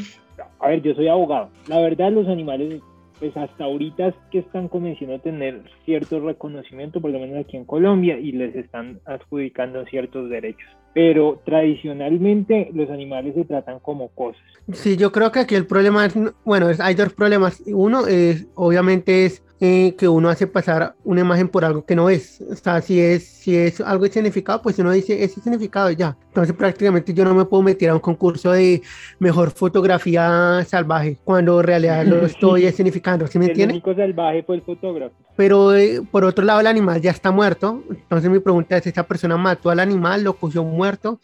A 0.59 0.69
ver, 0.69 0.81
yo 0.81 0.93
soy 0.95 1.07
abogado. 1.07 1.50
La 1.67 1.79
verdad, 1.79 2.12
los 2.12 2.27
animales, 2.27 2.81
pues 3.19 3.36
hasta 3.38 3.63
ahorita 3.63 4.13
que 4.31 4.39
están 4.39 4.67
comenzando 4.67 5.15
a 5.15 5.19
tener 5.19 5.62
cierto 5.86 6.19
reconocimiento, 6.19 7.00
por 7.00 7.12
lo 7.12 7.19
menos 7.19 7.45
aquí 7.45 7.57
en 7.57 7.65
Colombia, 7.65 8.17
y 8.17 8.31
les 8.31 8.55
están 8.55 9.00
adjudicando 9.05 9.86
ciertos 9.86 10.29
derechos. 10.29 10.69
Pero 10.93 11.41
tradicionalmente 11.46 12.72
los 12.74 12.89
animales 12.89 13.36
se 13.36 13.46
tratan 13.46 13.79
como 13.79 14.10
cosas. 14.10 14.41
Sí, 14.74 14.98
yo 14.98 15.12
creo 15.12 15.31
que 15.31 15.39
aquí 15.39 15.55
el 15.55 15.65
problema 15.65 16.05
es, 16.05 16.15
bueno, 16.43 16.67
hay 16.79 16.96
dos 16.96 17.13
problemas. 17.13 17.62
Uno 17.67 18.08
es, 18.08 18.48
obviamente, 18.55 19.25
es 19.25 19.43
eh, 19.61 19.93
que 19.97 20.07
uno 20.07 20.29
hace 20.29 20.47
pasar 20.47 20.95
una 21.03 21.19
imagen 21.19 21.49
por 21.49 21.65
algo 21.65 21.83
que 21.83 21.95
no 21.95 22.09
es. 22.09 22.41
O 22.49 22.55
sea, 22.55 22.81
si 22.81 22.99
es, 22.99 23.27
si 23.27 23.57
es 23.57 23.81
algo 23.81 24.05
de 24.05 24.11
significado, 24.11 24.61
pues 24.61 24.79
uno 24.79 24.91
dice 24.91 25.21
ese 25.21 25.41
significado 25.41 25.89
ya. 25.91 26.15
Entonces 26.27 26.55
prácticamente 26.55 27.13
yo 27.13 27.25
no 27.25 27.33
me 27.33 27.43
puedo 27.43 27.61
meter 27.63 27.89
a 27.89 27.93
un 27.95 27.99
concurso 27.99 28.51
de 28.51 28.81
mejor 29.19 29.51
fotografía 29.51 30.63
salvaje 30.65 31.17
cuando 31.25 31.59
en 31.59 31.67
realidad 31.67 32.05
lo 32.05 32.25
estoy 32.25 32.72
significando. 32.72 33.27
¿Sí 33.27 33.37
me 33.37 33.48
el 33.48 33.69
único 33.69 33.93
salvaje 33.93 34.43
fue 34.43 34.55
el 34.55 34.61
fotógrafo. 34.61 35.15
Pero 35.35 35.75
eh, 35.75 36.01
por 36.09 36.24
otro 36.24 36.45
lado 36.45 36.61
el 36.61 36.67
animal 36.67 37.01
ya 37.01 37.11
está 37.11 37.31
muerto. 37.31 37.83
Entonces 37.89 38.29
mi 38.29 38.39
pregunta 38.39 38.77
es, 38.77 38.87
¿esa 38.87 39.03
persona 39.03 39.35
mató 39.35 39.69
al 39.69 39.79
animal, 39.79 40.24
lo 40.24 40.37
cogió 40.37 40.63
muerto? 40.63 41.19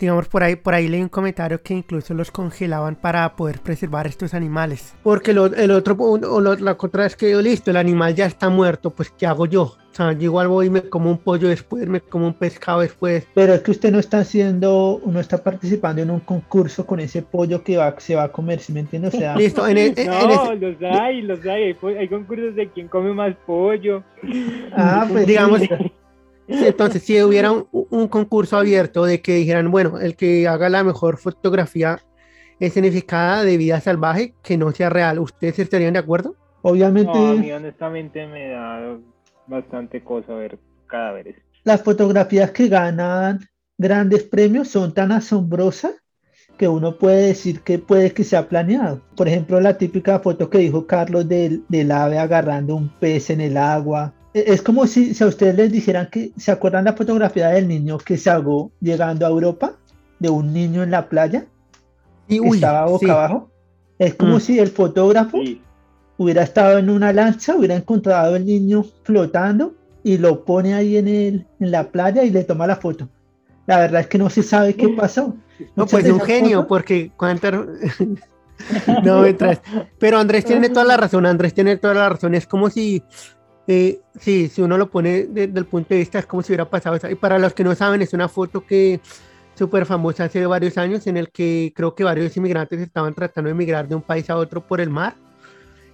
Digamos 0.00 0.28
por 0.28 0.42
ahí, 0.42 0.56
por 0.56 0.74
ahí 0.74 0.88
leí 0.88 1.02
un 1.02 1.08
comentario 1.08 1.62
que 1.62 1.74
incluso 1.74 2.14
los 2.14 2.30
congelaban 2.30 2.96
para 2.96 3.36
poder 3.36 3.60
preservar 3.60 4.06
estos 4.06 4.34
animales. 4.34 4.94
Porque 5.02 5.32
lo, 5.32 5.46
el 5.46 5.70
otro, 5.70 5.94
o 5.98 6.40
la 6.40 6.76
otra 6.78 7.06
es 7.06 7.16
que 7.16 7.36
listo, 7.36 7.70
el 7.70 7.76
animal 7.76 8.14
ya 8.14 8.26
está 8.26 8.48
muerto, 8.48 8.90
pues 8.90 9.10
¿qué 9.10 9.26
hago 9.26 9.46
yo? 9.46 9.76
O 9.90 9.94
sea, 9.94 10.12
yo 10.12 10.22
igual 10.22 10.46
voy 10.46 10.66
y 10.66 10.70
me 10.70 10.82
como 10.82 11.10
un 11.10 11.18
pollo 11.18 11.48
después, 11.48 11.86
me 11.88 12.00
como 12.00 12.26
un 12.26 12.34
pescado 12.34 12.80
después. 12.80 13.26
Pero 13.34 13.54
es 13.54 13.60
que 13.60 13.72
usted 13.72 13.90
no 13.90 13.98
está 13.98 14.20
haciendo, 14.20 15.00
no 15.04 15.18
está 15.18 15.42
participando 15.42 16.00
en 16.00 16.10
un 16.10 16.20
concurso 16.20 16.86
con 16.86 17.00
ese 17.00 17.22
pollo 17.22 17.64
que 17.64 17.76
va, 17.76 17.94
se 17.98 18.14
va 18.14 18.24
a 18.24 18.32
comer, 18.32 18.60
¿sí 18.60 18.72
me 18.72 18.80
entiende? 18.80 19.08
O 19.08 19.10
sea... 19.10 19.36
Listo, 19.36 19.66
en, 19.66 19.78
el, 19.78 19.94
no, 20.06 20.54
los 20.54 20.76
hay, 20.82 21.22
los 21.22 21.44
hay, 21.44 21.76
hay, 21.98 22.08
concursos 22.08 22.54
de 22.54 22.68
quién 22.68 22.86
come 22.86 23.12
más 23.12 23.34
pollo. 23.44 24.04
Ah, 24.72 25.06
pues 25.10 25.26
digamos... 25.26 25.62
Entonces, 26.50 27.02
si 27.02 27.22
hubiera 27.22 27.52
un, 27.52 28.08
concurso 28.08 28.56
abierto 28.56 29.04
de 29.04 29.22
que 29.22 29.34
dijeran, 29.36 29.70
bueno, 29.70 29.98
el 29.98 30.16
que 30.16 30.48
haga 30.48 30.68
la 30.68 30.82
mejor 30.82 31.16
fotografía 31.18 32.00
escenificada 32.58 33.44
de 33.44 33.56
vida 33.56 33.80
salvaje 33.80 34.34
que 34.42 34.56
no 34.58 34.72
sea 34.72 34.90
real, 34.90 35.18
¿ustedes 35.20 35.58
estarían 35.58 35.92
de 35.92 36.00
acuerdo? 36.00 36.34
Obviamente. 36.62 37.16
a 37.16 37.32
mí 37.34 37.50
honestamente 37.52 38.26
me 38.26 38.48
da 38.48 38.98
bastante 39.46 40.02
cosa 40.02 40.34
ver 40.34 40.58
cadáveres. 40.86 41.36
Las 41.64 41.82
fotografías 41.82 42.50
que 42.50 42.68
ganan 42.68 43.40
grandes 43.78 44.24
premios 44.24 44.68
son 44.68 44.92
tan 44.92 45.12
asombrosas 45.12 45.94
que 46.58 46.68
uno 46.68 46.98
puede 46.98 47.28
decir 47.28 47.62
que 47.62 47.78
puede 47.78 48.12
que 48.12 48.24
sea 48.24 48.48
planeado. 48.48 49.00
Por 49.16 49.28
ejemplo, 49.28 49.60
la 49.60 49.78
típica 49.78 50.18
foto 50.18 50.50
que 50.50 50.58
dijo 50.58 50.86
Carlos 50.86 51.26
del, 51.26 51.64
del 51.68 51.90
ave 51.90 52.18
agarrando 52.18 52.76
un 52.76 52.90
pez 52.98 53.30
en 53.30 53.40
el 53.40 53.56
agua, 53.56 54.12
es 54.32 54.62
como 54.62 54.86
si, 54.86 55.12
a 55.20 55.26
ustedes 55.26 55.56
les 55.56 55.72
dijeran 55.72 56.08
que, 56.10 56.32
¿se 56.36 56.52
acuerdan 56.52 56.84
la 56.84 56.92
fotografía 56.92 57.48
del 57.48 57.66
niño 57.66 57.98
que 57.98 58.16
se 58.16 58.30
ahogó 58.30 58.70
llegando 58.80 59.26
a 59.26 59.30
Europa? 59.30 59.74
De 60.18 60.28
un 60.28 60.52
niño 60.52 60.82
en 60.82 60.90
la 60.90 61.08
playa. 61.08 61.46
Y 62.28 62.46
estaba 62.46 62.86
boca 62.86 63.12
abajo. 63.12 63.50
Es 63.98 64.14
como 64.14 64.36
mm. 64.36 64.40
si 64.40 64.58
el 64.58 64.68
fotógrafo 64.68 65.38
hubiera 66.16 66.42
estado 66.42 66.78
en 66.78 66.90
una 66.90 67.12
lancha, 67.12 67.56
hubiera 67.56 67.74
encontrado 67.74 68.36
el 68.36 68.46
niño 68.46 68.84
flotando 69.02 69.74
y 70.02 70.18
lo 70.18 70.44
pone 70.44 70.74
ahí 70.74 70.96
en, 70.96 71.08
el, 71.08 71.46
en 71.58 71.70
la 71.70 71.90
playa 71.90 72.22
y 72.22 72.30
le 72.30 72.44
toma 72.44 72.66
la 72.66 72.76
foto. 72.76 73.08
La 73.66 73.78
verdad 73.78 74.02
es 74.02 74.06
que 74.06 74.18
no 74.18 74.30
se 74.30 74.42
sabe 74.42 74.74
qué 74.74 74.88
pasó. 74.90 75.34
No, 75.76 75.86
pues 75.86 76.08
un 76.08 76.20
genio, 76.20 76.66
porque 76.66 77.10
cuántas... 77.16 77.52
no, 79.04 79.24
Pero 79.98 80.18
Andrés 80.18 80.44
tiene 80.44 80.68
toda 80.68 80.84
la 80.84 80.96
razón, 80.98 81.26
Andrés 81.26 81.54
tiene 81.54 81.76
toda 81.76 81.94
la 81.94 82.08
razón. 82.10 82.34
Es 82.34 82.46
como 82.46 82.70
si 82.70 83.02
eh, 83.72 84.00
sí, 84.18 84.48
si 84.48 84.62
uno 84.62 84.76
lo 84.76 84.90
pone 84.90 85.28
desde 85.28 85.56
el 85.56 85.64
punto 85.64 85.94
de 85.94 86.00
vista, 86.00 86.18
es 86.18 86.26
como 86.26 86.42
si 86.42 86.50
hubiera 86.50 86.68
pasado. 86.68 86.98
Y 87.08 87.14
para 87.14 87.38
los 87.38 87.54
que 87.54 87.62
no 87.62 87.72
saben, 87.76 88.02
es 88.02 88.12
una 88.12 88.28
foto 88.28 88.66
que 88.66 89.00
súper 89.54 89.86
famosa 89.86 90.24
hace 90.24 90.44
varios 90.44 90.76
años, 90.76 91.06
en 91.06 91.16
el 91.16 91.30
que 91.30 91.72
creo 91.76 91.94
que 91.94 92.02
varios 92.02 92.36
inmigrantes 92.36 92.80
estaban 92.80 93.14
tratando 93.14 93.46
de 93.46 93.52
emigrar 93.52 93.86
de 93.86 93.94
un 93.94 94.02
país 94.02 94.28
a 94.28 94.36
otro 94.36 94.60
por 94.60 94.80
el 94.80 94.90
mar. 94.90 95.14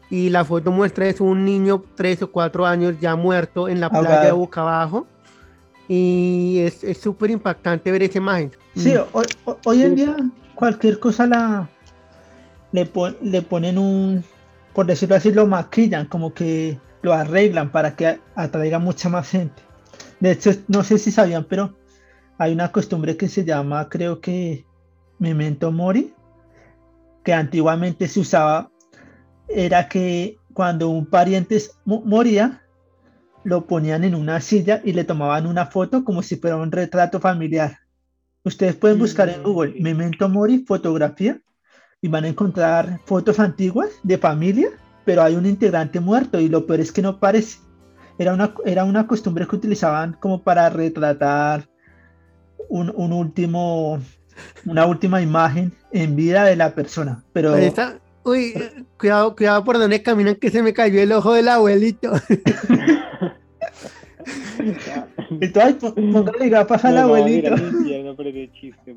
Y 0.09 0.31
la 0.31 0.43
foto 0.43 0.73
muestra 0.73 1.07
es 1.07 1.21
un 1.21 1.45
niño, 1.45 1.85
tres 1.95 2.23
o 2.23 2.33
cuatro 2.33 2.65
años, 2.65 2.95
ya 2.99 3.15
muerto 3.15 3.69
en 3.69 3.79
la 3.79 3.91
playa 3.91 4.23
de 4.23 4.33
boca 4.33 4.62
abajo. 4.62 5.07
Y 5.87 6.61
es 6.61 6.99
súper 6.99 7.31
impactante 7.31 7.93
ver 7.93 8.05
esa 8.05 8.17
imagen. 8.17 8.53
Sí, 8.75 8.95
mm. 8.95 9.51
hoy, 9.67 9.83
en 9.83 9.97
día 9.97 10.17
cualquier 10.55 10.99
cosa 10.99 11.27
la 11.27 11.69
le, 12.73 12.91
le 13.21 13.43
ponen 13.43 13.77
un, 13.77 14.25
por 14.73 14.87
decirlo 14.87 15.17
así, 15.17 15.31
lo 15.31 15.47
maquillan, 15.47 16.07
como 16.07 16.33
que 16.33 16.79
lo 17.07 17.14
arreglan 17.14 17.71
para 17.71 17.95
que 17.95 18.19
atraiga 18.35 18.81
mucha 18.81 19.09
más 19.09 19.31
gente. 19.31 19.62
De 20.19 20.33
hecho, 20.33 20.51
no 20.66 20.83
sé 20.83 20.99
si 20.99 21.12
sabían, 21.12 21.45
pero 21.45 21.77
hay 22.37 22.53
una 22.53 22.73
costumbre 22.73 23.16
que 23.16 23.29
se 23.29 23.45
llama, 23.45 23.88
creo 23.88 24.21
que, 24.21 24.66
memento 25.21 25.71
mori, 25.71 26.12
que 27.23 27.33
antiguamente 27.33 28.09
se 28.09 28.19
usaba, 28.19 28.73
era 29.47 29.88
que 29.88 30.37
cuando 30.53 30.88
un 30.88 31.07
pariente 31.07 31.62
moría, 31.85 32.64
lo 33.45 33.69
ponían 33.69 34.03
en 34.03 34.16
una 34.16 34.40
silla 34.40 34.81
y 34.85 34.92
le 34.92 35.05
tomaban 35.05 35.47
una 35.47 35.66
foto 35.66 36.03
como 36.03 36.25
si 36.25 36.35
fuera 36.35 36.57
un 36.57 36.73
retrato 36.73 37.21
familiar. 37.21 37.79
Ustedes 38.42 38.75
pueden 38.75 38.99
buscar 38.99 39.29
en 39.29 39.45
Google 39.45 39.75
mm. 39.79 39.83
Memento 39.83 40.29
Mori 40.29 40.64
fotografía 40.66 41.40
y 42.03 42.09
van 42.09 42.25
a 42.25 42.29
encontrar 42.29 42.99
fotos 43.05 43.38
antiguas 43.38 43.90
de 44.03 44.19
familia 44.19 44.71
pero 45.07 45.23
hay 45.23 45.37
un 45.37 45.47
integrante 45.47 46.01
muerto 46.01 46.38
y 46.38 46.51
lo 46.51 46.66
peor 46.66 46.81
es 46.81 46.92
que 46.92 47.01
no 47.01 47.19
parece. 47.19 47.61
Era 48.19 48.35
una, 48.35 48.53
era 48.66 48.85
una 48.85 49.07
costumbre 49.07 49.47
que 49.47 49.57
utilizaban 49.57 50.14
como 50.21 50.42
para 50.42 50.69
retratar 50.69 51.69
un, 52.69 52.92
un 52.95 53.12
último, 53.12 54.01
una 54.66 54.85
última 54.85 55.23
imagen 55.23 55.73
en 55.92 56.16
vida 56.16 56.45
de 56.45 56.57
la 56.57 56.75
persona. 56.75 57.25
Pero... 57.33 57.55
Ahí 57.55 57.66
está. 57.66 58.01
Uy, 58.25 58.55
cuidado, 58.99 59.37
cuidado 59.37 59.62
por 59.62 59.79
donde 59.79 60.03
caminan 60.03 60.35
que 60.35 60.51
se 60.51 60.61
me 60.61 60.73
cayó 60.73 61.01
el 61.01 61.12
ojo 61.12 61.33
del 61.35 61.47
abuelito. 61.47 62.11
Entonces, 65.40 65.92
póngale 65.95 66.49
gafas 66.49 66.85
al 66.85 66.99
abuelito. 66.99 67.51
No, 67.51 68.16
chiste, 68.53 68.97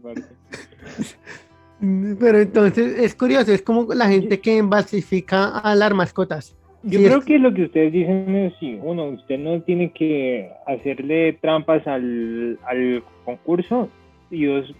Pero 1.81 2.39
entonces 2.39 2.99
es 2.99 3.15
curioso, 3.15 3.53
es 3.53 3.61
como 3.61 3.93
la 3.93 4.07
gente 4.07 4.39
que 4.39 4.61
basifica 4.61 5.59
a 5.59 5.75
las 5.75 5.93
mascotas. 5.93 6.55
Yo 6.83 6.99
creo 6.99 7.21
que 7.21 7.39
lo 7.39 7.53
que 7.53 7.63
ustedes 7.63 7.91
dicen 7.91 8.33
es 8.35 8.53
sí, 8.59 8.79
uno, 8.81 9.09
usted 9.09 9.37
no 9.37 9.61
tiene 9.61 9.91
que 9.91 10.49
hacerle 10.65 11.33
trampas 11.41 11.85
al, 11.87 12.57
al 12.65 13.03
concurso 13.25 13.89
y 14.31 14.45
dos, 14.45 14.73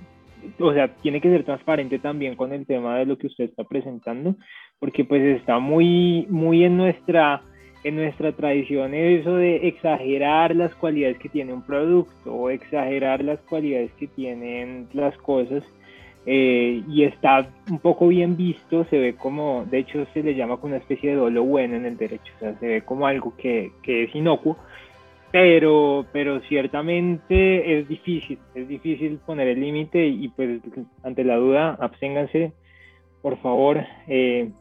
o 0.60 0.74
sea, 0.74 0.88
tiene 0.96 1.20
que 1.20 1.30
ser 1.30 1.44
transparente 1.44 2.00
también 2.00 2.36
con 2.36 2.54
el 2.54 2.66
tema 2.66 2.98
de 2.98 3.06
lo 3.06 3.18
que 3.18 3.28
usted 3.28 3.46
está 3.46 3.66
presentando, 3.66 4.36
porque 4.80 5.04
pues 5.04 5.22
está 5.38 5.60
muy, 5.60 6.26
muy 6.30 6.64
en 6.64 6.78
nuestra, 6.78 7.42
en 7.84 7.98
nuestra 7.98 8.32
tradición 8.32 8.94
eso 8.94 9.36
de 9.36 9.68
exagerar 9.68 10.56
las 10.56 10.74
cualidades 10.76 11.18
que 11.20 11.28
tiene 11.28 11.54
un 11.54 11.64
producto 11.64 12.34
o 12.34 12.50
exagerar 12.50 13.24
las 13.24 13.40
cualidades 13.42 13.92
que 14.00 14.08
tienen 14.08 14.88
las 14.94 15.18
cosas 15.18 15.64
eh, 16.26 16.84
y 16.88 17.04
está 17.04 17.50
un 17.70 17.80
poco 17.80 18.08
bien 18.08 18.36
visto, 18.36 18.86
se 18.86 18.98
ve 18.98 19.16
como, 19.16 19.66
de 19.66 19.80
hecho 19.80 20.06
se 20.14 20.22
le 20.22 20.36
llama 20.36 20.58
como 20.58 20.74
una 20.74 20.78
especie 20.78 21.12
de 21.12 21.16
dolo 21.16 21.44
bueno 21.44 21.76
en 21.76 21.86
el 21.86 21.98
derecho, 21.98 22.32
o 22.38 22.40
sea, 22.40 22.60
se 22.60 22.68
ve 22.68 22.82
como 22.82 23.08
algo 23.08 23.34
que, 23.38 23.72
que 23.82 24.04
es 24.04 24.16
inocuo, 24.16 24.58
pero, 25.32 26.06
pero 26.12 26.42
ciertamente 26.42 27.80
es 27.80 27.88
difícil, 27.88 28.40
es 28.56 28.68
difícil 28.68 29.20
poner 29.26 29.48
el 29.48 29.60
límite 29.60 30.08
y, 30.08 30.28
pues 30.30 30.62
ante 31.04 31.24
la 31.24 31.38
duda, 31.38 31.78
absténganse, 31.80 32.54
por 33.22 33.38
favor, 33.42 33.84
eh, 34.08 34.52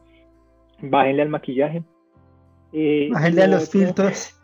bájenle 0.81 1.23
al 1.23 1.29
maquillaje. 1.29 1.83
Eh, 2.71 3.09
bájenle 3.11 3.43
a 3.43 3.47
los 3.47 3.69
filtros. 3.69 4.35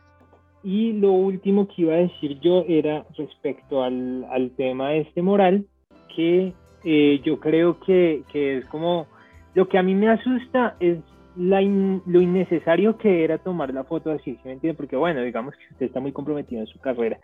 Y 0.63 0.93
lo 0.93 1.11
último 1.11 1.67
que 1.67 1.83
iba 1.83 1.93
a 1.93 1.97
decir 1.97 2.39
yo 2.39 2.65
era 2.67 3.05
respecto 3.17 3.83
al, 3.83 4.25
al 4.31 4.49
tema 4.51 4.95
este 4.95 5.21
moral, 5.21 5.67
que 6.15 6.53
eh, 6.85 7.19
yo 7.23 7.39
creo 7.39 7.79
que, 7.79 8.21
que, 8.31 8.59
es 8.59 8.65
como, 8.67 9.07
lo 9.55 9.67
que 9.67 9.79
a 9.79 9.83
mí 9.83 9.95
me 9.95 10.09
asusta 10.09 10.75
es 10.79 10.99
la 11.35 11.59
lo 11.59 12.21
innecesario 12.21 12.97
que 12.97 13.23
era 13.23 13.39
tomar 13.39 13.73
la 13.73 13.83
foto 13.83 14.11
así, 14.11 14.35
¿sí 14.35 14.41
me 14.45 14.53
entiende? 14.53 14.77
Porque 14.77 14.95
bueno, 14.95 15.21
digamos 15.21 15.55
que 15.55 15.73
usted 15.73 15.87
está 15.87 15.99
muy 15.99 16.11
comprometido 16.11 16.61
en 16.61 16.67
su 16.67 16.79
carrera, 16.79 17.17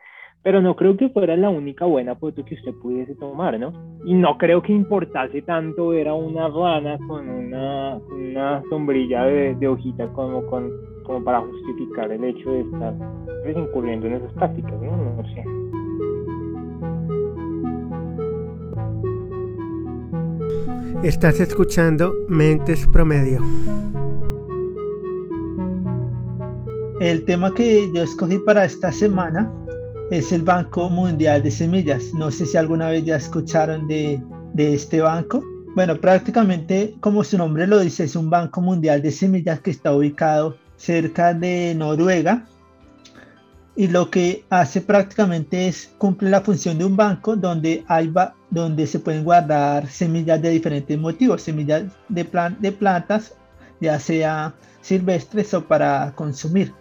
pero 0.44 0.62
no 0.62 0.76
creo 0.76 0.98
que 0.98 1.10
fuera 1.10 1.38
la 1.38 1.50
única 1.50 1.86
buena 1.86 2.16
foto 2.16 2.44
que 2.44 2.56
usted 2.56 2.74
pudiese 2.82 3.16
tomar, 3.16 3.60
¿no? 3.60 3.72
Y 4.04 4.16
no 4.16 4.38
creo 4.38 4.64
que 4.64 4.74
importase 4.74 5.44
tanto 5.44 5.90
ver 5.90 6.08
a 6.08 6.16
una 6.16 6.48
rana 6.48 6.98
con 7.08 7.30
una, 7.30 7.98
una 8.12 8.64
sombrilla 8.70 9.26
de, 9.26 9.56
de 9.56 9.68
hojita 9.68 10.08
como, 10.14 10.46
con, 10.48 10.72
como 11.04 11.24
para 11.24 11.42
justificar 11.42 12.12
el 12.12 12.24
hecho 12.24 12.52
de 12.52 12.62
estar 12.62 12.94
pues, 13.44 13.56
incurriendo 13.56 14.08
en 14.08 14.14
esas 14.14 14.34
prácticas, 14.34 14.82
¿no? 14.82 14.98
No 14.98 15.24
sé. 15.36 15.46
Estás 21.04 21.40
escuchando 21.40 22.14
Mentes 22.28 22.88
Promedio. 22.88 23.42
El 27.00 27.26
tema 27.26 27.54
que 27.54 27.92
yo 27.94 28.04
escogí 28.04 28.38
para 28.38 28.66
esta 28.66 28.92
semana 28.92 29.52
es 30.12 30.32
el 30.32 30.44
Banco 30.44 30.90
Mundial 30.90 31.42
de 31.42 31.50
Semillas. 31.50 32.14
No 32.14 32.30
sé 32.30 32.46
si 32.46 32.58
alguna 32.58 32.90
vez 32.90 33.04
ya 33.06 33.16
escucharon 33.16 33.88
de, 33.88 34.22
de 34.54 34.74
este 34.76 35.02
banco. 35.02 35.44
Bueno, 35.74 35.96
prácticamente 36.00 36.96
como 37.00 37.24
su 37.24 37.38
nombre 37.38 37.66
lo 37.66 37.80
dice, 37.80 38.04
es 38.04 38.16
un 38.16 38.30
Banco 38.30 38.62
Mundial 38.62 39.02
de 39.02 39.12
Semillas 39.12 39.62
que 39.62 39.72
está 39.72 39.96
ubicado 39.96 40.58
cerca 40.76 41.34
de 41.34 41.74
Noruega 41.76 42.46
y 43.76 43.88
lo 43.88 44.10
que 44.10 44.46
hace 44.50 44.82
prácticamente 44.82 45.68
es 45.68 45.92
cumple 45.98 46.30
la 46.30 46.42
función 46.42 46.78
de 46.78 46.86
un 46.86 46.98
banco 46.98 47.36
donde 47.36 47.86
hay 47.88 48.14
donde 48.50 48.86
se 48.86 49.00
pueden 49.00 49.24
guardar 49.24 49.88
semillas 49.88 50.42
de 50.42 50.50
diferentes 50.50 50.98
motivos, 51.00 51.42
semillas 51.42 51.84
de, 52.10 52.26
plan 52.26 52.58
de 52.60 52.72
plantas, 52.72 53.34
ya 53.80 53.98
sea 54.00 54.54
silvestres 54.82 55.54
o 55.54 55.64
para 55.64 56.14
consumir. 56.16 56.74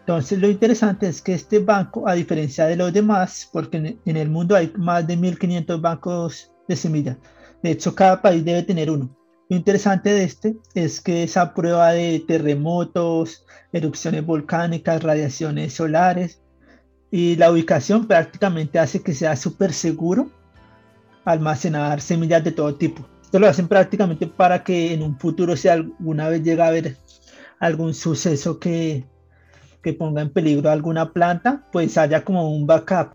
Entonces 0.00 0.38
lo 0.38 0.48
interesante 0.48 1.08
es 1.08 1.20
que 1.20 1.34
este 1.34 1.58
banco, 1.58 2.06
a 2.06 2.14
diferencia 2.14 2.66
de 2.66 2.76
los 2.76 2.92
demás, 2.92 3.48
porque 3.52 3.98
en 4.04 4.16
el 4.16 4.28
mundo 4.28 4.54
hay 4.54 4.72
más 4.76 5.06
de 5.06 5.16
1500 5.16 5.80
bancos 5.80 6.52
de 6.68 6.76
semillas, 6.76 7.16
de 7.62 7.72
hecho 7.72 7.94
cada 7.94 8.22
país 8.22 8.44
debe 8.44 8.62
tener 8.62 8.90
uno. 8.90 9.10
Lo 9.48 9.56
interesante 9.56 10.10
de 10.10 10.24
este 10.24 10.56
es 10.74 11.00
que 11.00 11.22
esa 11.22 11.52
prueba 11.52 11.92
de 11.92 12.24
terremotos, 12.26 13.44
erupciones 13.72 14.24
volcánicas, 14.24 15.02
radiaciones 15.02 15.74
solares 15.74 16.40
y 17.10 17.36
la 17.36 17.50
ubicación 17.50 18.06
prácticamente 18.06 18.78
hace 18.78 19.02
que 19.02 19.12
sea 19.12 19.36
súper 19.36 19.72
seguro 19.72 20.30
almacenar 21.24 22.00
semillas 22.00 22.42
de 22.42 22.52
todo 22.52 22.74
tipo. 22.74 23.06
Esto 23.22 23.38
lo 23.38 23.46
hacen 23.46 23.68
prácticamente 23.68 24.26
para 24.26 24.62
que 24.62 24.94
en 24.94 25.02
un 25.02 25.18
futuro, 25.18 25.56
si 25.56 25.68
alguna 25.68 26.28
vez 26.28 26.42
llega 26.42 26.64
a 26.64 26.68
haber 26.68 26.96
algún 27.58 27.94
suceso 27.94 28.58
que, 28.58 29.04
que 29.82 29.92
ponga 29.92 30.22
en 30.22 30.30
peligro 30.30 30.70
alguna 30.70 31.12
planta, 31.12 31.64
pues 31.72 31.98
haya 31.98 32.24
como 32.24 32.50
un 32.50 32.66
backup, 32.66 33.14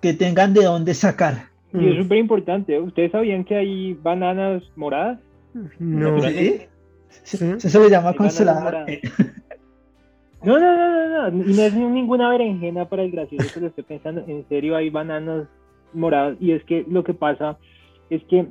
que 0.00 0.12
tengan 0.12 0.54
de 0.54 0.64
dónde 0.64 0.94
sacar. 0.94 1.46
Y 1.72 1.88
es 1.88 1.98
mm. 1.98 2.02
súper 2.02 2.18
importante. 2.18 2.78
¿Ustedes 2.78 3.12
sabían 3.12 3.44
que 3.44 3.56
hay 3.56 3.94
bananas 3.94 4.62
moradas? 4.76 5.18
No. 5.78 6.20
¿Sí? 6.20 6.62
Eso 7.24 7.58
se 7.68 7.90
llama 7.90 8.14
consolador. 8.14 8.86
No, 10.42 10.58
no, 10.60 10.76
no, 10.76 11.08
no, 11.08 11.30
no, 11.30 11.44
y 11.44 11.54
no 11.54 11.62
es 11.62 11.74
ninguna 11.74 12.28
berenjena 12.28 12.88
para 12.88 13.02
el 13.02 13.10
gracioso 13.10 13.52
que 13.52 13.60
lo 13.60 13.66
estoy 13.68 13.84
pensando, 13.84 14.22
en 14.26 14.46
serio 14.48 14.76
hay 14.76 14.90
bananas 14.90 15.48
moradas 15.92 16.36
y 16.40 16.52
es 16.52 16.62
que 16.64 16.84
lo 16.88 17.02
que 17.02 17.14
pasa 17.14 17.58
es 18.10 18.22
que, 18.24 18.46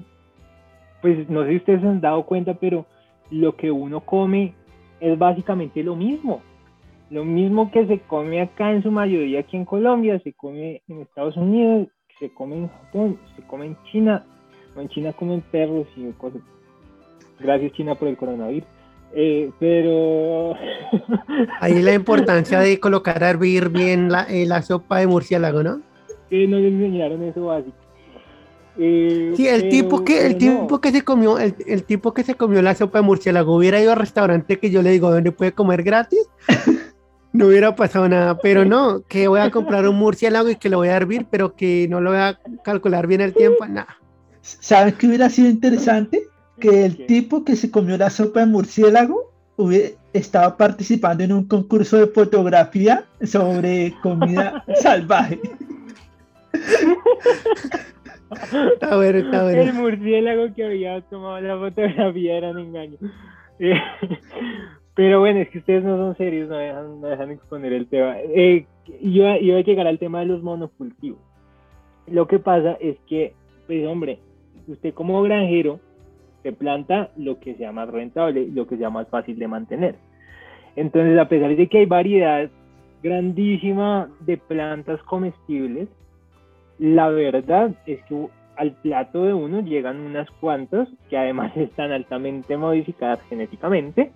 pues 1.02 1.30
no 1.30 1.44
sé 1.44 1.52
si 1.52 1.56
ustedes 1.58 1.82
se 1.82 1.88
han 1.88 2.02
dado 2.02 2.26
cuenta, 2.26 2.56
pero 2.56 2.86
lo 3.32 3.56
que 3.56 3.72
uno 3.72 4.02
come 4.02 4.56
es 5.00 5.18
básicamente 5.18 5.84
lo 5.84 5.96
mismo, 5.96 6.42
lo 7.12 7.24
mismo 7.24 7.72
que 7.72 7.86
se 7.88 8.00
come 8.00 8.42
acá 8.42 8.72
en 8.72 8.84
su 8.84 8.92
mayoría 8.92 9.42
aquí 9.42 9.56
en 9.56 9.66
Colombia, 9.66 10.20
se 10.20 10.34
come 10.34 10.82
en 10.90 11.02
Estados 11.02 11.38
Unidos, 11.38 11.88
se 12.20 12.34
come 12.34 12.58
en 12.58 12.68
Japón, 12.68 13.20
se 13.36 13.44
come 13.44 13.68
en 13.68 13.78
China, 13.92 14.26
en 14.76 14.90
China 14.90 15.14
comen 15.14 15.42
perros 15.52 15.88
y 15.96 16.12
cosas 16.14 16.42
Gracias 17.40 17.74
China 17.74 17.96
por 17.96 18.08
el 18.08 18.18
coronavirus. 18.18 18.68
Eh, 19.14 19.50
pero... 19.60 20.54
Ahí 21.62 21.82
la 21.82 21.94
importancia 21.94 22.60
de 22.60 22.80
colocar 22.80 23.24
a 23.24 23.30
hervir 23.30 23.70
bien 23.70 24.12
la, 24.12 24.24
eh, 24.24 24.46
la 24.46 24.62
sopa 24.62 25.00
de 25.00 25.08
murciélago, 25.08 25.64
¿no? 25.64 25.82
Que 26.30 26.48
nos 26.48 26.62
enseñaron 26.62 27.24
eso 27.24 27.46
básico. 27.46 27.78
Eh, 28.78 29.32
sí, 29.38 29.48
el 29.48 29.70
tipo 29.70 30.04
que 30.04 30.26
el 30.26 30.38
tipo 30.38 30.82
que 30.82 30.92
se 30.92 31.02
comió 31.02 31.40
el, 31.40 31.56
el, 31.66 31.86
tipo 31.86 32.14
que 32.14 32.24
se 32.24 32.36
comió 32.36 32.62
la 32.62 32.76
sopa 32.76 33.00
de 33.00 33.06
murciélago 33.06 33.56
hubiera 33.56 33.80
ido 33.80 33.94
al 33.94 34.00
restaurante 34.00 34.60
que 34.60 34.70
yo 34.70 34.82
le 34.82 34.90
digo 34.90 35.10
donde 35.10 35.32
puede 35.32 35.54
comer 35.54 35.82
gratis 35.82 36.20
no 37.32 37.48
hubiera 37.48 37.74
pasado 37.78 38.10
nada 38.10 38.38
pero 38.38 38.66
no 38.66 39.02
que 39.08 39.30
voy 39.30 39.40
a 39.40 39.50
comprar 39.50 39.88
un 39.88 39.96
murciélago 39.96 40.50
y 40.50 40.58
que 40.58 40.68
lo 40.68 40.80
voy 40.80 40.90
a 40.90 40.98
hervir 40.98 41.26
pero 41.32 41.56
que 41.56 41.88
no 41.90 42.02
lo 42.02 42.10
voy 42.10 42.20
a 42.20 42.38
calcular 42.66 43.08
bien 43.08 43.22
el 43.22 43.34
tiempo 43.34 43.66
nada 43.66 43.96
¿sabes 44.42 44.96
qué 44.96 45.08
hubiera 45.08 45.30
sido 45.30 45.48
interesante? 45.48 46.28
Que 46.60 46.86
el 46.86 47.06
tipo 47.06 47.44
que 47.44 47.56
se 47.56 47.72
comió 47.72 47.98
la 47.98 48.10
sopa 48.10 48.42
de 48.42 48.46
murciélago 48.48 49.32
estaba 50.14 50.58
participando 50.58 51.24
en 51.24 51.32
un 51.32 51.48
concurso 51.48 51.98
de 51.98 52.08
fotografía 52.08 53.06
sobre 53.24 53.94
comida 54.02 54.64
salvaje. 54.82 55.40
Está 58.74 58.96
bueno, 58.96 59.20
está 59.20 59.44
bueno. 59.44 59.62
El 59.62 59.74
murciélago 59.74 60.54
que 60.54 60.66
había 60.66 61.02
tomado 61.02 61.40
la 61.42 61.58
fotografía 61.58 62.38
era 62.38 62.52
un 62.52 62.60
engaño. 62.60 62.98
Pero 64.96 65.20
bueno, 65.20 65.40
es 65.40 65.50
que 65.50 65.60
ustedes 65.60 65.84
no 65.84 65.98
son 65.98 66.16
serios, 66.18 66.50
no 66.50 66.56
dejan, 66.56 67.02
no 67.02 67.08
dejan 67.08 67.32
exponer 67.32 67.74
el 67.74 67.88
tema. 67.88 68.18
Eh, 68.20 68.66
yo 69.02 69.36
iba 69.36 69.58
a 69.58 69.62
llegar 69.62 69.88
al 69.88 70.00
tema 70.00 70.20
de 70.22 70.28
los 70.28 70.42
monocultivos. 70.42 71.20
Lo 72.08 72.28
que 72.28 72.40
pasa 72.40 72.78
es 72.80 72.98
que, 73.08 73.34
pues 73.68 73.86
hombre, 73.88 74.20
usted 74.68 74.94
como 74.94 75.22
granjero 75.24 75.80
se 76.46 76.54
planta 76.54 77.10
lo 77.18 77.40
que 77.40 77.56
sea 77.56 77.72
más 77.72 77.90
rentable, 77.90 78.48
lo 78.54 78.68
que 78.68 78.78
sea 78.78 78.92
más 78.92 79.08
fácil 79.10 79.40
de 79.40 79.48
mantener. 79.48 79.96
Entonces, 80.76 81.18
a 81.18 81.28
pesar 81.28 81.56
de 81.56 81.68
que 81.68 81.80
hay 81.80 81.86
variedad 81.88 82.52
grandísima 83.02 84.12
de 84.20 84.38
plantas 84.38 85.02
comestibles, 85.04 85.90
la 86.78 87.10
verdad 87.10 87.72
es 87.88 88.00
que 88.04 88.28
al 88.58 88.74
plato 88.74 89.24
de 89.24 89.34
uno 89.34 89.62
llegan 89.62 90.00
unas 90.02 90.30
cuantas 90.40 90.88
que 91.10 91.18
además 91.18 91.52
están 91.58 91.92
altamente 91.92 92.58
modificadas 92.58 93.22
genéticamente 93.28 94.12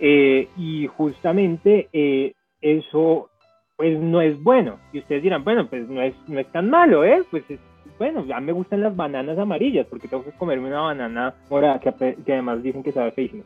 eh, 0.00 0.48
y 0.56 0.88
justamente 0.88 1.88
eh, 1.92 2.32
eso 2.62 3.30
pues 3.76 3.96
no 4.00 4.20
es 4.20 4.42
bueno. 4.42 4.80
Y 4.92 4.98
ustedes 4.98 5.22
dirán, 5.22 5.44
bueno, 5.44 5.68
pues 5.68 5.88
no 5.88 6.02
es, 6.02 6.14
no 6.26 6.40
es 6.40 6.50
tan 6.50 6.68
malo, 6.68 7.04
¿eh? 7.04 7.22
Pues 7.30 7.48
es 7.48 7.60
bueno, 7.98 8.24
ya 8.24 8.40
me 8.40 8.52
gustan 8.52 8.80
las 8.80 8.94
bananas 8.94 9.38
amarillas 9.38 9.86
porque 9.88 10.08
tengo 10.08 10.24
que 10.24 10.32
comerme 10.32 10.68
una 10.68 10.80
banana 10.80 11.34
morada 11.50 11.78
que, 11.80 12.16
además 12.32 12.62
dicen 12.62 12.82
que 12.82 12.92
sabe 12.92 13.12
feísimo. 13.12 13.44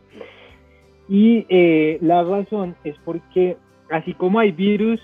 Y 1.09 1.47
eh, 1.49 1.99
la 2.01 2.23
razón 2.23 2.77
es 2.85 2.97
porque 3.05 3.57
así 3.91 4.15
como 4.15 4.39
hay 4.39 4.53
virus 4.53 5.01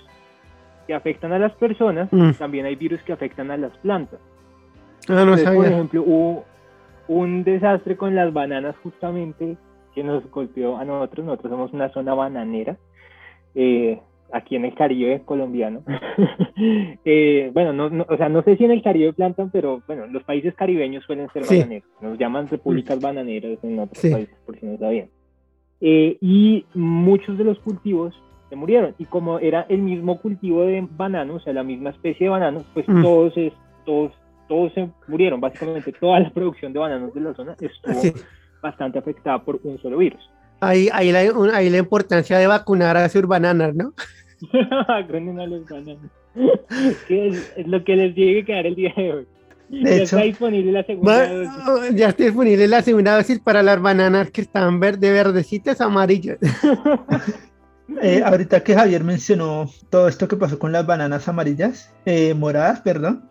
que 0.87 0.93
afectan 0.93 1.33
a 1.33 1.39
las 1.39 1.53
personas, 1.53 2.11
mm. 2.11 2.31
también 2.33 2.65
hay 2.65 2.75
virus 2.75 3.01
que 3.03 3.13
afectan 3.13 3.51
a 3.51 3.57
las 3.57 3.75
plantas. 3.77 4.19
Ah, 5.07 5.25
no 5.25 5.35
por 5.53 5.65
ejemplo, 5.65 6.03
hubo, 6.03 6.45
un 7.07 7.43
desastre 7.43 7.95
con 7.95 8.15
las 8.15 8.33
bananas 8.33 8.75
justamente 8.81 9.57
que 9.93 10.03
nos 10.03 10.29
golpeó 10.31 10.77
a 10.77 10.85
nosotros. 10.85 11.25
Nosotros 11.25 11.51
somos 11.51 11.73
una 11.73 11.89
zona 11.89 12.13
bananera. 12.13 12.77
Eh, 13.53 13.99
aquí 14.31 14.55
en 14.55 14.65
el 14.65 14.73
Caribe 14.75 15.21
colombiano. 15.25 15.83
Eh, 17.07 17.51
bueno, 17.53 17.73
no, 17.73 18.05
o 18.07 18.17
sea, 18.17 18.29
no 18.29 18.41
sé 18.41 18.55
si 18.55 18.63
en 18.63 18.71
el 18.71 18.81
Caribe 18.81 19.11
plantan, 19.13 19.51
pero 19.51 19.83
bueno, 19.85 20.07
los 20.07 20.23
países 20.23 20.55
caribeños 20.55 21.03
suelen 21.03 21.29
ser 21.31 21.43
bananeros. 21.45 21.87
Nos 22.01 22.17
llaman 22.17 22.47
repúblicas 22.47 22.99
bananeras 22.99 23.59
en 23.61 23.77
otros 23.77 24.01
países, 24.01 24.35
por 24.45 24.57
si 24.57 24.65
no 24.65 24.77
sabían. 24.77 25.09
Eh, 25.81 26.17
y 26.21 26.65
muchos 26.73 27.37
de 27.37 27.43
los 27.43 27.59
cultivos 27.59 28.15
se 28.49 28.55
murieron. 28.55 28.95
Y 28.97 29.05
como 29.05 29.39
era 29.39 29.65
el 29.69 29.81
mismo 29.81 30.19
cultivo 30.19 30.63
de 30.63 30.87
bananos, 30.89 31.41
o 31.41 31.43
sea, 31.43 31.53
la 31.53 31.63
misma 31.63 31.91
especie 31.91 32.25
de 32.25 32.31
bananos, 32.31 32.65
pues 32.73 32.87
mm. 32.87 33.01
todos, 33.01 33.33
todos, 33.85 34.11
todos 34.47 34.73
se 34.73 34.89
murieron. 35.07 35.41
Básicamente 35.41 35.91
toda 35.91 36.19
la 36.19 36.29
producción 36.33 36.73
de 36.73 36.79
bananos 36.79 37.13
de 37.13 37.21
la 37.21 37.33
zona 37.33 37.55
estuvo 37.59 38.01
bastante 38.61 38.97
afectada 38.97 39.43
por 39.43 39.59
un 39.63 39.77
solo 39.79 39.97
virus. 39.97 40.29
Ahí, 40.59 40.89
ahí, 40.93 41.11
la, 41.11 41.19
ahí 41.53 41.69
la 41.69 41.77
importancia 41.77 42.37
de 42.37 42.47
vacunar 42.47 42.97
a 42.97 43.09
sus 43.09 43.27
bananas, 43.27 43.75
¿no? 43.75 43.93
Vacunen 44.87 45.39
a 45.39 45.45
los 45.45 45.67
bananas. 45.67 46.11
es, 47.09 47.67
lo 47.67 47.83
que 47.83 47.95
les 47.95 48.15
tiene 48.15 48.33
que 48.35 48.45
quedar 48.45 48.65
el 48.65 48.75
día 48.75 48.93
de 48.95 49.13
hoy. 49.13 49.27
ya 49.69 49.89
está 49.91 50.21
disponible 50.21 50.71
la 50.71 50.83
segunda 50.83 51.33
dosis. 51.33 51.53
Oh, 51.67 51.95
ya 51.95 52.09
está 52.09 52.23
disponible 52.23 52.67
la 52.67 52.81
segunda 52.81 53.15
dosis 53.15 53.39
para 53.39 53.63
las 53.63 53.81
bananas 53.81 54.31
que 54.31 54.41
están 54.41 54.79
verde, 54.79 55.11
verdecitas, 55.11 55.81
amarillas. 55.81 56.37
Eh, 58.01 58.23
ahorita 58.25 58.63
que 58.63 58.73
Javier 58.73 59.03
mencionó 59.03 59.69
todo 59.91 60.07
esto 60.07 60.27
que 60.27 60.35
pasó 60.35 60.57
con 60.57 60.71
las 60.71 60.87
bananas 60.87 61.27
amarillas, 61.27 61.93
eh, 62.05 62.33
moradas, 62.33 62.81
perdón, 62.81 63.29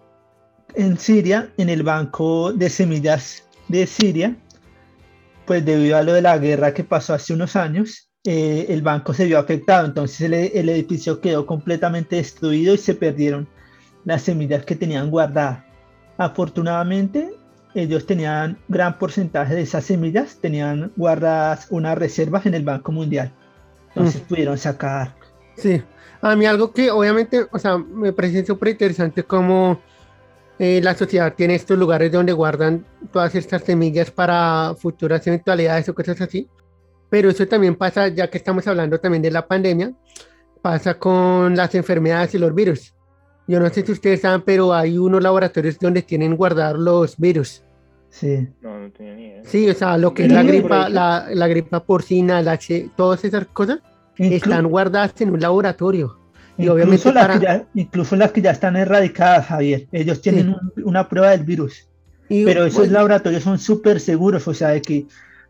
en 0.77 0.97
Siria, 0.97 1.49
en 1.57 1.69
el 1.69 1.83
banco 1.83 2.53
de 2.53 2.71
semillas 2.71 3.45
de 3.67 3.85
Siria, 3.85 4.37
pues 5.47 5.65
debido 5.65 5.97
a 5.97 6.03
lo 6.03 6.13
de 6.13 6.23
la 6.23 6.39
guerra 6.39 6.75
que 6.75 6.85
pasó 6.85 7.15
hace 7.15 7.33
unos 7.33 7.57
años, 7.57 8.11
eh, 8.25 8.67
el 8.71 8.83
banco 8.83 9.13
se 9.13 9.27
vio 9.27 9.39
afectado, 9.39 9.87
entonces 9.87 10.21
el, 10.23 10.69
edificio 10.69 11.21
quedó 11.21 11.45
completamente 11.45 12.17
destruido 12.17 12.75
y 12.75 12.79
se 12.79 12.95
perdieron 12.95 13.47
las 14.05 14.23
semillas 14.23 14.65
que 14.65 14.77
tenían 14.77 15.11
guardadas. 15.11 15.63
Afortunadamente, 16.17 17.35
ellos 17.75 18.07
tenían 18.07 18.57
gran 18.69 18.99
porcentaje 18.99 19.55
de 19.55 19.63
esas 19.63 19.85
semillas, 19.85 20.39
tenían 20.41 20.93
guardadas 20.97 21.67
unas 21.71 21.99
reservas 21.99 22.47
en 22.47 22.55
el 22.55 22.65
Banco 22.65 22.93
Mundial. 22.93 23.33
Entonces 23.89 24.23
mm. 24.23 24.27
pudieron 24.27 24.57
sacar. 24.57 25.15
Sí, 25.57 25.83
a 26.23 26.35
mí 26.35 26.47
algo 26.47 26.73
que 26.73 26.91
obviamente, 26.91 27.47
o 27.51 27.59
sea, 27.59 27.77
me 27.77 28.13
parece 28.13 28.47
súper 28.47 28.71
interesante 28.71 29.23
como 29.25 29.83
eh, 30.59 30.81
la 30.83 30.95
sociedad 30.95 31.35
tiene 31.35 31.57
estos 31.57 31.79
lugares 31.79 32.13
donde 32.13 32.33
guardan 32.33 32.85
todas 33.13 33.35
estas 33.35 33.63
semillas 33.65 34.11
para 34.11 34.75
futuras 34.79 35.27
eventualidades 35.27 35.89
o 35.89 35.95
cosas 35.95 36.21
así. 36.21 36.49
Pero 37.11 37.31
eso 37.31 37.47
también 37.47 37.75
pasa, 37.75 38.09
ya 38.09 38.29
que 38.29 38.39
estamos 38.39 38.67
hablando 38.67 38.99
también 38.99 39.23
de 39.23 39.31
la 39.31 39.47
pandemia, 39.47 39.93
pasa 40.63 40.95
con 40.95 41.57
las 41.57 41.75
enfermedades 41.75 42.35
y 42.35 42.39
los 42.39 42.55
virus. 42.55 42.95
Yo 43.47 43.61
no 43.61 43.69
sé 43.69 43.85
si 43.85 43.93
ustedes 43.93 44.23
saben, 44.23 44.43
pero 44.43 44.73
hay 44.73 44.97
unos 44.97 45.23
laboratorios 45.23 45.79
donde 45.79 46.03
tienen 46.03 46.37
guardar 46.37 46.77
los 46.79 47.17
virus. 47.19 47.63
Sí. 48.09 48.49
No, 48.63 48.79
no 48.79 48.91
tenía 48.91 49.15
ni 49.15 49.27
idea. 49.27 49.43
Sí, 49.45 49.69
o 49.69 49.75
sea, 49.75 49.99
lo 49.99 50.15
que 50.15 50.25
es 50.25 50.33
la 50.33 50.43
gripa, 50.43 50.89
la, 50.89 51.27
la 51.31 51.49
gripa 51.49 51.85
porcina, 51.85 52.41
la 52.43 52.53
H, 52.53 52.91
todas 52.97 53.25
esas 53.25 53.47
cosas 53.47 53.81
están 54.17 54.69
guardadas 54.69 55.21
en 55.21 55.31
un 55.31 55.41
laboratorio. 55.41 56.19
Y 56.57 56.67
incluso, 56.67 57.13
las 57.13 57.39
que 57.39 57.45
ya, 57.45 57.67
incluso 57.75 58.17
las 58.17 58.33
que 58.33 58.43
ya 58.43 58.53
están 58.53 58.77
erradicadas, 58.77 59.47
Javier. 59.47 59.87
Ellos 59.91 60.21
tienen 60.21 60.55
una 60.85 61.09
prueba 61.09 61.31
del 61.31 61.45
virus. 61.45 61.89
pero 62.29 62.65
esos 62.65 62.91
laboratorios 62.91 63.43
son 63.43 63.59
súper 63.59 64.01
seguros, 64.01 64.47
o 64.47 64.55
sea, 64.55 64.69
de 64.69 64.83
que 64.83 65.07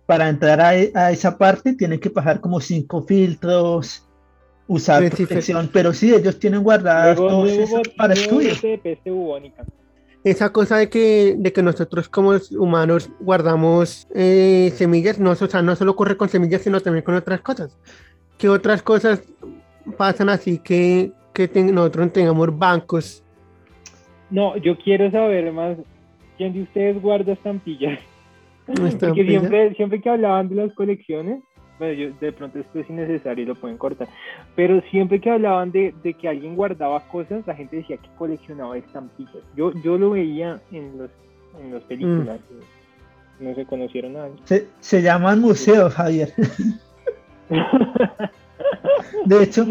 para 0.07 0.29
entrar 0.29 0.61
a, 0.61 0.71
a, 0.71 1.13
esa 1.13 1.39
parte 1.39 1.75
tienen 1.75 2.01
que 2.01 2.11
pasar 2.11 2.41
como 2.41 2.61
cinco 2.61 3.03
filtros, 3.03 4.07
usar 4.67 5.09
protección, 5.11 5.69
pero 5.73 5.93
sí, 5.93 6.15
ellos 6.15 6.39
tienen 6.39 6.63
guardadas 6.63 7.17
todos 7.17 7.51
para 7.97 8.15
estudios. 8.15 8.61
Esa 10.25 10.51
cosa 10.53 10.79
de 10.79 10.89
que, 10.89 11.37
de 11.39 11.53
que 11.53 11.63
nosotros 11.63 12.09
como 12.09 12.33
humanos 12.53 13.11
guardamos 13.21 14.09
eh, 14.15 14.73
semillas, 14.75 15.19
no, 15.19 15.33
o 15.33 15.35
sea, 15.35 15.61
no 15.61 15.77
solo 15.77 15.93
ocurre 15.93 16.17
con 16.17 16.31
semillas, 16.31 16.63
sino 16.63 16.81
también 16.81 17.05
con 17.05 17.15
otras 17.15 17.43
cosas. 17.43 17.77
¿Qué 18.39 18.49
otras 18.49 18.83
cosas 18.83 19.21
pasan 19.97 20.29
así 20.29 20.59
que, 20.59 21.13
que 21.33 21.49
nosotros 21.73 22.13
tengamos 22.13 22.57
bancos. 22.57 23.25
No, 24.31 24.57
yo 24.57 24.77
quiero 24.79 25.11
saber 25.11 25.53
más, 25.53 25.77
¿quién 26.37 26.53
de 26.53 26.63
ustedes 26.63 27.01
guarda 27.01 27.33
estampillas? 27.33 27.99
Porque 28.67 29.25
siempre, 29.27 29.75
siempre 29.75 30.01
que 30.01 30.09
hablaban 30.09 30.49
de 30.49 30.55
las 30.55 30.73
colecciones, 30.75 31.43
bueno, 31.79 31.93
yo, 31.95 32.11
de 32.21 32.33
pronto 32.33 32.59
esto 32.59 32.79
es 32.79 32.89
innecesario 32.89 33.45
y 33.45 33.47
lo 33.47 33.55
pueden 33.57 33.77
cortar, 33.77 34.09
pero 34.55 34.81
siempre 34.91 35.21
que 35.21 35.29
hablaban 35.29 35.71
de, 35.73 35.93
de, 36.03 36.15
que 36.15 36.29
alguien 36.29 36.55
guardaba 36.55 37.01
cosas, 37.09 37.47
la 37.47 37.55
gente 37.55 37.77
decía 37.77 37.97
que 37.97 38.09
coleccionaba 38.17 38.79
estampillas. 38.79 39.43
Yo, 39.57 39.73
yo 39.83 39.99
lo 39.99 40.11
veía 40.11 40.61
en 40.71 40.99
los 40.99 41.11
en 41.61 41.75
las 41.75 41.83
películas. 41.85 42.41
Mm. 42.51 43.45
No 43.45 43.55
se 43.55 43.65
conocieron 43.65 44.13
nada. 44.15 44.31
Se, 44.45 44.69
se 44.81 45.03
llaman 45.03 45.41
museos, 45.41 45.93
Javier. 45.95 46.33
De 49.25 49.43
hecho, 49.43 49.67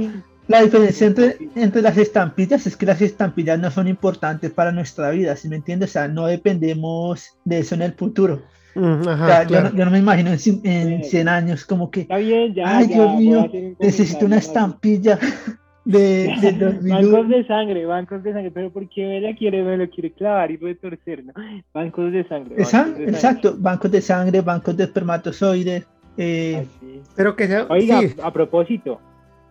la 0.47 0.61
diferencia 0.61 1.07
entre, 1.07 1.37
entre, 1.55 1.81
las 1.81 1.97
estampillas 1.97 2.67
es 2.67 2.75
que 2.75 2.85
las 2.85 3.01
estampillas 3.01 3.59
no 3.59 3.71
son 3.71 3.87
importantes 3.87 4.51
para 4.51 4.71
nuestra 4.71 5.11
vida, 5.11 5.35
¿sí 5.35 5.47
me 5.47 5.55
entiendes? 5.55 5.91
O 5.91 5.93
sea, 5.93 6.07
no 6.07 6.27
dependemos 6.27 7.37
de 7.45 7.59
eso 7.59 7.75
en 7.75 7.81
el 7.83 7.93
futuro. 7.93 8.41
Mm, 8.75 9.03
yo, 9.49 9.85
no, 9.85 9.91
me 9.91 9.99
imagino 9.99 10.31
en, 10.31 11.03
100 11.03 11.27
años 11.27 11.63
como 11.65 11.91
que, 11.91 12.07
ay 12.09 12.51
Dios 12.87 13.15
mío, 13.17 13.49
necesito 13.79 14.25
una 14.25 14.37
estampilla 14.37 15.19
de, 15.85 16.33
de 16.41 16.79
Bancos 16.89 17.29
de 17.29 17.45
sangre, 17.45 17.85
bancos 17.85 18.23
de 18.23 18.33
sangre, 18.33 18.51
pero 18.51 18.71
¿por 18.71 18.89
qué 18.89 19.17
ella 19.17 19.35
quiere, 19.35 19.63
me 19.63 19.77
lo 19.77 19.89
quiere 19.89 20.11
clavar 20.11 20.49
y 20.51 20.57
puede 20.57 20.75
torcer? 20.75 21.23
¿no? 21.23 21.33
Bancos 21.73 22.11
de 22.11 22.27
sangre. 22.27 22.55
exacto, 22.57 23.55
bancos 23.57 23.91
de 23.91 24.01
sangre, 24.01 24.41
bancos 24.41 24.75
de 24.75 24.85
espermatozoides. 24.85 25.85
Eh, 26.17 26.67
pero 27.15 27.35
que 27.35 27.47
sea, 27.47 27.65
Oiga, 27.69 28.01
a 28.21 28.31
propósito, 28.31 28.99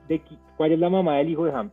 de 0.09 0.23
¿cuál 0.57 0.73
es 0.73 0.79
la 0.79 0.91
mamá 0.91 1.17
del 1.17 1.31
hijo 1.31 1.45
de 1.45 1.53
Ham? 1.53 1.71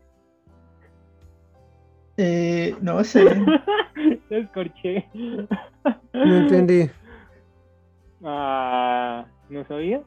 Eh, 2.17 2.75
no 2.82 3.04
sé. 3.04 3.23
Te 4.30 4.39
escorché. 4.39 5.06
no 6.13 6.36
entendí. 6.38 6.89
Ah, 8.23 9.25
¿no 9.49 9.65
sabía? 9.65 10.02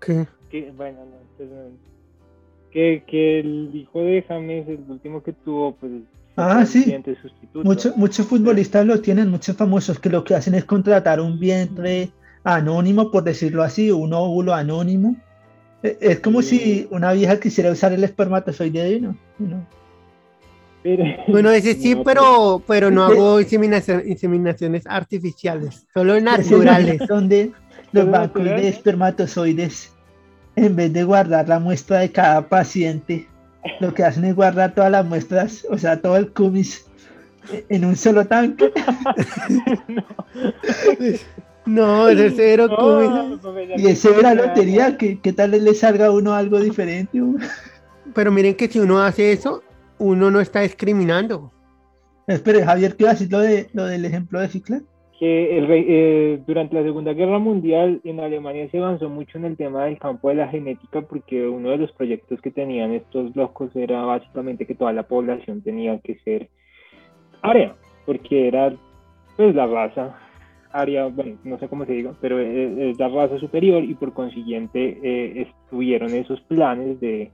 ¿Qué? 0.00 0.26
Que, 0.50 0.70
bueno, 0.72 1.00
no, 1.04 1.46
que, 2.70 3.04
que 3.06 3.40
el 3.40 3.70
hijo 3.74 4.00
de 4.00 4.22
James, 4.22 4.68
el 4.68 4.84
último 4.88 5.22
que 5.22 5.32
tuvo, 5.32 5.74
pues 5.76 5.92
Ah, 6.36 6.64
sí. 6.64 6.94
Muchos 7.54 7.96
muchos 7.96 8.26
futbolistas 8.26 8.86
lo 8.86 9.00
tienen, 9.00 9.30
muchos 9.30 9.56
famosos 9.56 9.98
que 9.98 10.08
lo 10.08 10.24
que 10.24 10.34
hacen 10.34 10.54
es 10.54 10.64
contratar 10.64 11.20
un 11.20 11.38
vientre 11.38 12.10
anónimo, 12.44 13.10
por 13.10 13.24
decirlo 13.24 13.62
así, 13.62 13.90
un 13.90 14.12
óvulo 14.12 14.54
anónimo. 14.54 15.16
E, 15.82 15.98
es 16.00 16.20
como 16.20 16.42
si 16.42 16.86
una 16.90 17.12
vieja 17.12 17.38
quisiera 17.38 17.70
usar 17.70 17.92
el 17.92 18.04
espermatozoide 18.04 18.84
de 18.84 19.00
¿no? 19.00 19.16
Bueno, 21.28 21.50
ese 21.50 21.74
sí, 21.74 21.94
pero, 22.04 22.62
pero 22.66 22.90
no 22.90 23.04
hago 23.04 23.40
inseminaciones 23.40 24.86
artificiales, 24.86 25.86
solo 25.92 26.20
naturales. 26.20 27.00
Donde 27.06 27.52
los 27.92 28.10
bancos 28.10 28.44
de 28.44 28.68
espermatozoides, 28.68 29.92
en 30.56 30.76
vez 30.76 30.92
de 30.92 31.04
guardar 31.04 31.48
la 31.48 31.58
muestra 31.58 32.00
de 32.00 32.10
cada 32.10 32.48
paciente, 32.48 33.28
lo 33.80 33.92
que 33.92 34.04
hacen 34.04 34.24
es 34.24 34.34
guardar 34.34 34.74
todas 34.74 34.90
las 34.90 35.04
muestras, 35.04 35.66
o 35.70 35.76
sea, 35.76 36.00
todo 36.00 36.16
el 36.16 36.32
cumis 36.32 36.86
en 37.68 37.84
un 37.84 37.96
solo 37.96 38.26
tanque. 38.26 38.72
No, 39.88 40.04
ese 41.66 42.30
cero 42.30 42.68
Y 43.76 43.86
ese 43.86 44.18
era 44.18 44.34
lotería, 44.34 44.96
¿qué, 44.96 45.32
tal 45.32 45.50
le 45.50 45.74
salga 45.74 46.06
a 46.06 46.10
uno 46.10 46.34
algo 46.34 46.58
diferente? 46.60 47.20
Pero 48.14 48.32
miren 48.32 48.54
que 48.54 48.68
si 48.68 48.80
uno 48.80 49.00
hace 49.00 49.32
eso, 49.32 49.62
uno 49.98 50.30
no 50.30 50.40
está 50.40 50.60
discriminando. 50.60 51.52
Espere, 52.26 52.64
Javier, 52.64 52.96
¿qué 52.96 53.06
decir 53.06 53.30
lo, 53.30 53.40
de, 53.40 53.68
lo 53.72 53.86
del 53.86 54.04
ejemplo 54.04 54.40
de 54.40 54.48
Cicla? 54.48 54.80
Que 55.18 55.58
el, 55.58 55.66
eh, 55.68 56.42
durante 56.46 56.74
la 56.74 56.82
Segunda 56.82 57.12
Guerra 57.12 57.38
Mundial 57.38 58.00
en 58.04 58.20
Alemania 58.20 58.68
se 58.70 58.78
avanzó 58.78 59.10
mucho 59.10 59.36
en 59.36 59.44
el 59.44 59.56
tema 59.56 59.84
del 59.84 59.98
campo 59.98 60.30
de 60.30 60.36
la 60.36 60.48
genética 60.48 61.02
porque 61.02 61.46
uno 61.46 61.70
de 61.70 61.76
los 61.76 61.92
proyectos 61.92 62.40
que 62.40 62.50
tenían 62.50 62.92
estos 62.92 63.36
locos 63.36 63.74
era 63.74 64.02
básicamente 64.02 64.66
que 64.66 64.74
toda 64.74 64.92
la 64.92 65.02
población 65.02 65.60
tenía 65.60 65.98
que 65.98 66.18
ser 66.20 66.48
área, 67.42 67.76
porque 68.06 68.48
era 68.48 68.74
pues 69.36 69.54
la 69.54 69.66
raza 69.66 70.16
área, 70.72 71.06
bueno, 71.06 71.38
no 71.44 71.58
sé 71.58 71.68
cómo 71.68 71.84
se 71.84 71.92
diga, 71.92 72.12
pero 72.20 72.38
es, 72.38 72.98
la 72.98 73.08
raza 73.08 73.38
superior 73.38 73.82
y 73.82 73.94
por 73.94 74.12
consiguiente 74.12 74.98
eh, 75.02 75.48
estuvieron 75.48 76.10
esos 76.14 76.40
planes 76.42 77.00
de, 77.00 77.30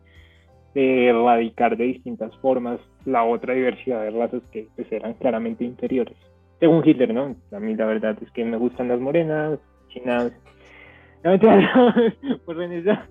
erradicar 0.75 1.77
de 1.77 1.85
distintas 1.85 2.37
formas 2.37 2.79
la 3.07 3.25
otra 3.25 3.55
diversidad 3.55 4.03
de 4.03 4.11
razas 4.11 4.43
que 4.53 4.69
pues, 4.77 4.91
eran 4.93 5.15
claramente 5.15 5.65
inferiores. 5.65 6.17
Según 6.61 6.87
Hitler, 6.87 7.15
¿no? 7.15 7.35
A 7.53 7.61
mí 7.61 7.75
la 7.75 7.87
verdad 7.87 8.17
es 8.23 8.31
que 8.33 8.45
me 8.45 8.57
gustan 8.57 8.89
las 8.89 9.01
morenas, 9.01 9.59
chinas. 9.89 10.33
No, 11.25 11.39
por 12.45 12.57
Venezuela. 12.57 13.09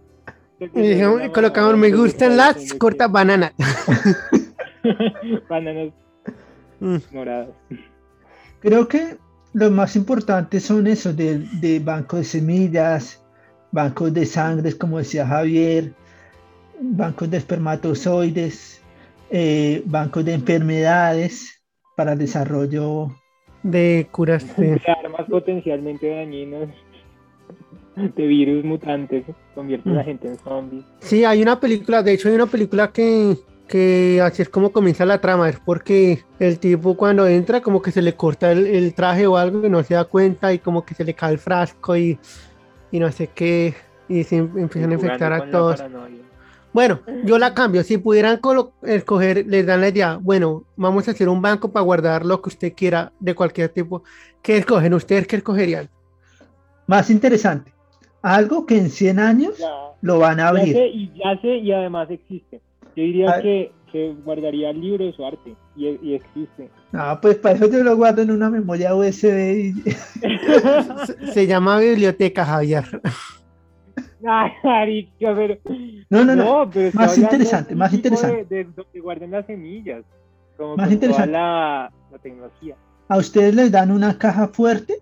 Y 0.59 1.29
colocamos 1.29 1.77
me 1.77 1.91
gustan 1.91 2.37
las 2.37 2.73
cortas 2.75 3.11
bananas. 3.11 3.53
bananas 5.49 5.91
Mm. 6.79 6.97
moradas. 7.11 7.49
Creo 8.59 8.87
que 8.87 9.17
los 9.55 9.71
más 9.71 9.95
importantes 9.95 10.63
son 10.63 10.85
esos 10.85 11.15
de, 11.15 11.39
de 11.39 11.79
bancos 11.79 12.19
de 12.19 12.25
semillas, 12.25 13.23
bancos 13.71 14.13
de 14.13 14.25
sangre, 14.25 14.77
como 14.77 14.97
decía 14.97 15.25
Javier, 15.25 15.93
bancos 16.81 17.31
de 17.31 17.37
espermatozoides, 17.37 18.81
eh, 19.29 19.81
bancos 19.85 20.25
de 20.25 20.33
enfermedades 20.33 21.63
para 21.95 22.13
el 22.13 22.19
desarrollo. 22.19 23.15
De 23.63 24.07
curas. 24.11 24.45
De 24.57 24.79
armas 25.01 25.25
potencialmente 25.29 26.09
dañinas. 26.09 26.67
De 27.95 28.27
virus 28.27 28.65
mutantes. 28.65 29.23
Convierten 29.55 29.93
a 29.93 29.95
la 29.95 30.03
gente 30.03 30.27
en 30.27 30.35
zombies. 30.35 30.83
Sí, 30.99 31.23
hay 31.23 31.41
una 31.41 31.61
película, 31.61 32.03
de 32.03 32.11
hecho 32.11 32.27
hay 32.27 32.35
una 32.35 32.47
película 32.47 32.91
que, 32.91 33.37
que 33.67 34.21
así 34.21 34.41
es 34.41 34.49
como 34.49 34.71
comienza 34.71 35.05
la 35.05 35.19
trama, 35.21 35.49
es 35.49 35.59
porque 35.59 36.23
el 36.39 36.59
tipo 36.59 36.95
cuando 36.95 37.27
entra 37.27 37.61
como 37.61 37.81
que 37.81 37.91
se 37.91 38.01
le 38.01 38.13
corta 38.15 38.51
el, 38.51 38.67
el 38.67 38.93
traje 38.93 39.27
o 39.27 39.37
algo 39.37 39.65
y 39.65 39.69
no 39.69 39.83
se 39.83 39.95
da 39.95 40.05
cuenta 40.05 40.53
y 40.53 40.59
como 40.59 40.85
que 40.85 40.93
se 40.95 41.03
le 41.03 41.13
cae 41.13 41.33
el 41.33 41.39
frasco 41.39 41.95
y, 41.97 42.19
y 42.91 42.99
no 42.99 43.11
sé 43.11 43.27
qué, 43.27 43.73
y 44.07 44.23
se 44.23 44.37
em- 44.37 44.57
empiezan 44.57 44.91
a 44.91 44.95
infectar 44.95 45.33
a 45.33 45.49
todos. 45.49 45.83
Bueno, 46.73 46.99
yo 47.23 47.37
la 47.39 47.53
cambio, 47.53 47.83
si 47.83 47.97
pudieran 47.97 48.39
escoger, 48.83 49.45
les 49.47 49.65
dan 49.65 49.79
la 49.79 49.87
idea, 49.87 50.17
bueno, 50.21 50.65
vamos 50.75 51.07
a 51.07 51.11
hacer 51.11 51.29
un 51.29 51.41
banco 51.41 51.71
para 51.71 51.85
guardar 51.85 52.25
lo 52.25 52.41
que 52.41 52.49
usted 52.49 52.73
quiera 52.75 53.13
de 53.19 53.33
cualquier 53.33 53.69
tipo, 53.69 54.03
¿qué 54.41 54.57
escogen? 54.57 54.93
¿Ustedes 54.93 55.25
qué 55.25 55.37
escogerían? 55.37 55.89
Más 56.85 57.09
interesante, 57.09 57.73
algo 58.21 58.65
que 58.65 58.77
en 58.77 58.89
100 58.89 59.19
años 59.19 59.57
Ya, 59.57 59.73
lo 60.01 60.19
van 60.19 60.39
a 60.41 60.43
ya 60.43 60.49
sé, 60.49 60.59
abrir. 60.59 60.77
y 60.93 61.13
ya 61.17 61.41
sé, 61.41 61.47
y 61.57 61.71
además 61.71 62.11
existe. 62.11 62.61
Yo 62.95 63.03
diría 63.03 63.29
Ah. 63.31 63.41
que, 63.41 63.71
que 63.91 64.13
guardaría 64.23 64.71
libros 64.73 65.19
o 65.19 65.25
arte. 65.27 65.55
Y, 65.75 65.87
y 66.01 66.13
existe. 66.15 66.69
No, 66.91 67.19
pues 67.21 67.35
para 67.37 67.55
eso 67.55 67.69
yo 67.69 67.83
lo 67.83 67.95
guardo 67.97 68.21
en 68.21 68.31
una 68.31 68.49
memoria 68.49 68.95
USB. 68.95 69.25
y- 69.25 69.73
Se, 71.05 71.27
se 71.33 71.47
llama 71.47 71.79
biblioteca, 71.79 72.45
Javier. 72.45 72.85
Ay, 74.27 74.51
marica, 74.63 75.35
pero... 75.35 75.57
No, 76.09 76.25
no, 76.25 76.35
no. 76.35 76.69
pero 76.73 76.87
estoy 76.87 76.99
Más 77.05 77.17
interesante, 77.17 77.69
de 77.69 77.75
más 77.75 77.93
interesante. 77.93 78.45
De, 78.49 78.63
de 78.63 78.71
donde 78.75 78.99
guardan 78.99 79.31
las 79.31 79.45
semillas. 79.45 80.03
Como 80.57 80.77
Más 80.77 80.91
interesante. 80.91 81.31
Toda 81.31 81.39
la, 81.41 81.91
la 82.11 82.17
tecnología. 82.19 82.75
A 83.07 83.17
ustedes 83.17 83.53
les 83.53 83.71
dan 83.71 83.91
una 83.91 84.17
caja 84.17 84.47
fuerte 84.47 84.95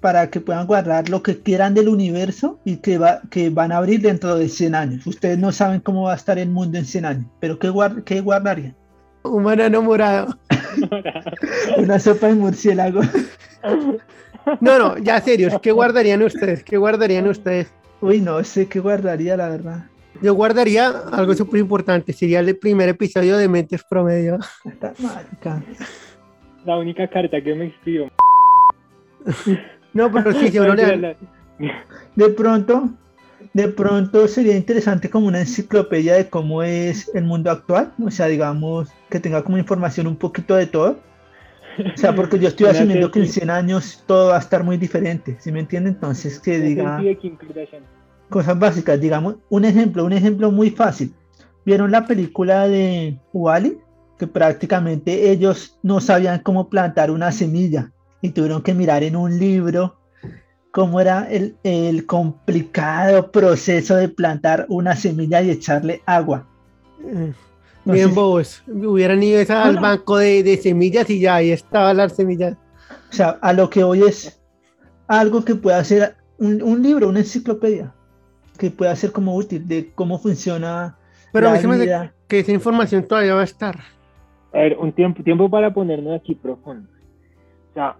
para 0.00 0.30
que 0.30 0.40
puedan 0.40 0.66
guardar 0.66 1.08
lo 1.08 1.22
que 1.22 1.38
quieran 1.40 1.74
del 1.74 1.88
universo 1.88 2.60
y 2.64 2.76
que, 2.76 2.98
va, 2.98 3.20
que 3.30 3.50
van 3.50 3.72
a 3.72 3.78
abrir 3.78 4.00
dentro 4.00 4.36
de 4.36 4.48
100 4.48 4.74
años. 4.74 5.06
Ustedes 5.06 5.38
no 5.38 5.52
saben 5.52 5.80
cómo 5.80 6.04
va 6.04 6.12
a 6.12 6.16
estar 6.16 6.38
el 6.38 6.48
mundo 6.50 6.78
en 6.78 6.84
100 6.84 7.04
años, 7.04 7.26
pero 7.40 7.58
¿qué, 7.58 7.70
guard- 7.70 8.04
qué 8.04 8.20
guardarían? 8.20 8.76
Un 9.24 9.42
banano 9.42 9.82
morado. 9.82 10.36
Una 11.78 11.98
sopa 11.98 12.28
de 12.28 12.34
murciélago. 12.34 13.00
No, 14.60 14.78
no, 14.78 14.96
ya 14.98 15.20
serios, 15.20 15.58
¿qué 15.60 15.72
guardarían 15.72 16.22
ustedes? 16.22 16.62
¿Qué 16.62 16.76
guardarían 16.76 17.26
ustedes? 17.26 17.72
Uy, 18.00 18.20
no 18.20 18.44
sé 18.44 18.68
qué 18.68 18.78
guardaría, 18.78 19.36
la 19.36 19.48
verdad. 19.48 19.86
Yo 20.22 20.34
guardaría 20.34 20.86
algo 20.86 21.34
súper 21.34 21.58
importante, 21.58 22.12
sería 22.12 22.38
el 22.38 22.56
primer 22.56 22.88
episodio 22.90 23.36
de 23.38 23.48
Mentes 23.48 23.82
Promedio. 23.82 24.38
Está 24.64 24.92
marica. 25.00 25.60
La 26.64 26.78
única 26.78 27.08
carta 27.10 27.40
que 27.42 27.54
me 27.56 27.66
escribió. 27.66 28.08
No, 29.96 30.12
pero 30.12 30.32
sí, 30.32 30.50
le 30.50 30.60
dan- 30.76 31.16
De 32.14 32.28
pronto, 32.30 32.90
de 33.54 33.68
pronto 33.68 34.28
sería 34.28 34.56
interesante 34.56 35.08
como 35.08 35.26
una 35.28 35.40
enciclopedia 35.40 36.14
de 36.14 36.28
cómo 36.28 36.62
es 36.62 37.10
el 37.14 37.24
mundo 37.24 37.50
actual. 37.50 37.92
O 38.04 38.10
sea, 38.10 38.26
digamos, 38.26 38.88
que 39.10 39.20
tenga 39.20 39.42
como 39.42 39.58
información 39.58 40.06
un 40.06 40.16
poquito 40.16 40.54
de 40.54 40.66
todo. 40.66 40.98
O 41.78 41.96
sea, 41.96 42.14
porque 42.14 42.38
yo 42.38 42.48
estoy 42.48 42.66
asumiendo 42.70 43.10
que 43.10 43.20
en 43.20 43.24
tesis. 43.24 43.34
100 43.40 43.50
años 43.50 44.04
todo 44.06 44.28
va 44.30 44.36
a 44.36 44.40
estar 44.40 44.62
muy 44.64 44.76
diferente. 44.76 45.36
¿Sí 45.40 45.50
me 45.52 45.60
entiende? 45.60 45.90
Entonces, 45.90 46.38
que 46.40 46.60
diga 46.60 47.02
cosas 48.28 48.58
básicas. 48.58 49.00
Digamos, 49.00 49.36
un 49.48 49.64
ejemplo, 49.64 50.04
un 50.04 50.12
ejemplo 50.12 50.50
muy 50.50 50.70
fácil. 50.70 51.14
¿Vieron 51.64 51.90
la 51.90 52.06
película 52.06 52.68
de 52.68 53.18
Wally? 53.32 53.78
Que 54.18 54.26
prácticamente 54.26 55.30
ellos 55.30 55.78
no 55.82 56.00
sabían 56.00 56.40
cómo 56.40 56.68
plantar 56.68 57.10
una 57.10 57.32
semilla 57.32 57.92
y 58.26 58.30
tuvieron 58.30 58.62
que 58.62 58.74
mirar 58.74 59.02
en 59.02 59.16
un 59.16 59.38
libro 59.38 59.96
cómo 60.72 61.00
era 61.00 61.26
el, 61.30 61.56
el 61.62 62.04
complicado 62.06 63.30
proceso 63.30 63.96
de 63.96 64.08
plantar 64.08 64.66
una 64.68 64.94
semilla 64.96 65.40
y 65.42 65.50
echarle 65.50 66.02
agua. 66.06 66.46
No 67.84 67.92
Bien 67.92 68.08
sé. 68.08 68.14
bobos, 68.14 68.62
hubieran 68.66 69.22
ido 69.22 69.40
al 69.54 69.78
banco 69.78 70.18
de, 70.18 70.42
de 70.42 70.56
semillas 70.56 71.08
y 71.08 71.20
ya 71.20 71.36
ahí 71.36 71.50
estaban 71.52 71.96
las 71.96 72.14
semillas. 72.16 72.56
O 73.10 73.12
sea, 73.12 73.38
a 73.40 73.52
lo 73.52 73.70
que 73.70 73.84
hoy 73.84 74.02
es 74.02 74.40
algo 75.06 75.44
que 75.44 75.54
pueda 75.54 75.82
ser 75.84 76.16
un, 76.38 76.60
un 76.62 76.82
libro, 76.82 77.08
una 77.08 77.20
enciclopedia, 77.20 77.94
que 78.58 78.70
pueda 78.70 78.94
ser 78.96 79.12
como 79.12 79.36
útil 79.36 79.66
de 79.68 79.92
cómo 79.94 80.18
funciona 80.18 80.96
Pero 81.32 81.48
a 81.48 81.52
la 81.52 81.76
vida. 81.76 82.12
que 82.26 82.40
esa 82.40 82.52
información 82.52 83.06
todavía 83.06 83.34
va 83.34 83.42
a 83.42 83.44
estar. 83.44 83.78
A 84.52 84.58
ver, 84.58 84.76
un 84.78 84.92
tiempo, 84.92 85.22
tiempo 85.22 85.48
para 85.48 85.72
ponernos 85.72 86.18
aquí 86.18 86.34
profundo. 86.34 86.88
O 87.70 87.74
sea, 87.74 87.96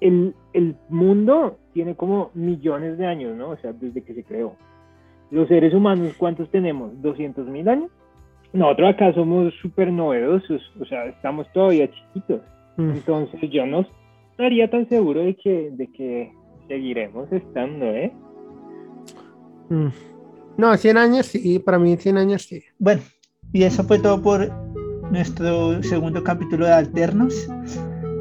el, 0.00 0.34
el 0.52 0.76
mundo 0.88 1.58
tiene 1.72 1.94
como 1.94 2.30
millones 2.34 2.98
de 2.98 3.06
años, 3.06 3.36
¿no? 3.36 3.50
O 3.50 3.56
sea, 3.56 3.72
desde 3.72 4.02
que 4.02 4.14
se 4.14 4.24
creó. 4.24 4.54
Los 5.30 5.48
seres 5.48 5.72
humanos, 5.72 6.14
¿cuántos 6.18 6.50
tenemos? 6.50 6.92
¿200 7.02 7.46
mil 7.46 7.68
años? 7.68 7.90
Nosotros 8.52 8.90
acá 8.94 9.14
somos 9.14 9.54
súper 9.62 9.90
novedosos, 9.90 10.60
o 10.78 10.84
sea, 10.84 11.06
estamos 11.06 11.50
todavía 11.52 11.90
chiquitos. 11.90 12.42
Mm. 12.76 12.90
Entonces 12.90 13.50
yo 13.50 13.66
no 13.66 13.86
estaría 14.30 14.68
tan 14.70 14.88
seguro 14.88 15.20
de 15.22 15.34
que, 15.36 15.70
de 15.72 15.86
que 15.86 16.32
seguiremos 16.68 17.32
estando, 17.32 17.86
¿eh? 17.86 18.12
Mm. 19.70 19.88
No, 20.58 20.76
100 20.76 20.96
años 20.98 21.26
sí, 21.26 21.58
para 21.58 21.78
mí 21.78 21.96
100 21.96 22.18
años 22.18 22.42
sí. 22.42 22.62
Bueno, 22.78 23.00
y 23.54 23.62
eso 23.62 23.84
fue 23.84 23.98
todo 23.98 24.20
por 24.20 24.52
nuestro 25.10 25.82
segundo 25.82 26.22
capítulo 26.22 26.66
de 26.66 26.72
Alternos. 26.72 27.48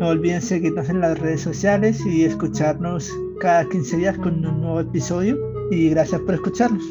No 0.02 0.08
olviden 0.08 0.42
seguirnos 0.42 0.90
en 0.90 1.00
las 1.00 1.20
redes 1.20 1.42
sociales 1.42 2.04
y 2.08 2.26
escucharnos 2.26 3.16
cada 3.40 3.70
15 3.70 3.98
días 3.98 4.18
con 4.18 4.44
un 4.44 4.62
nuevo 4.62 4.80
episodio. 4.80 5.38
Y 5.70 5.92
gracias 5.92 6.20
por 6.22 6.34
escucharnos. 6.34 6.84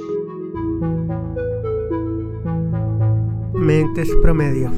Mentes 3.55 4.09
Promedio. 4.23 4.71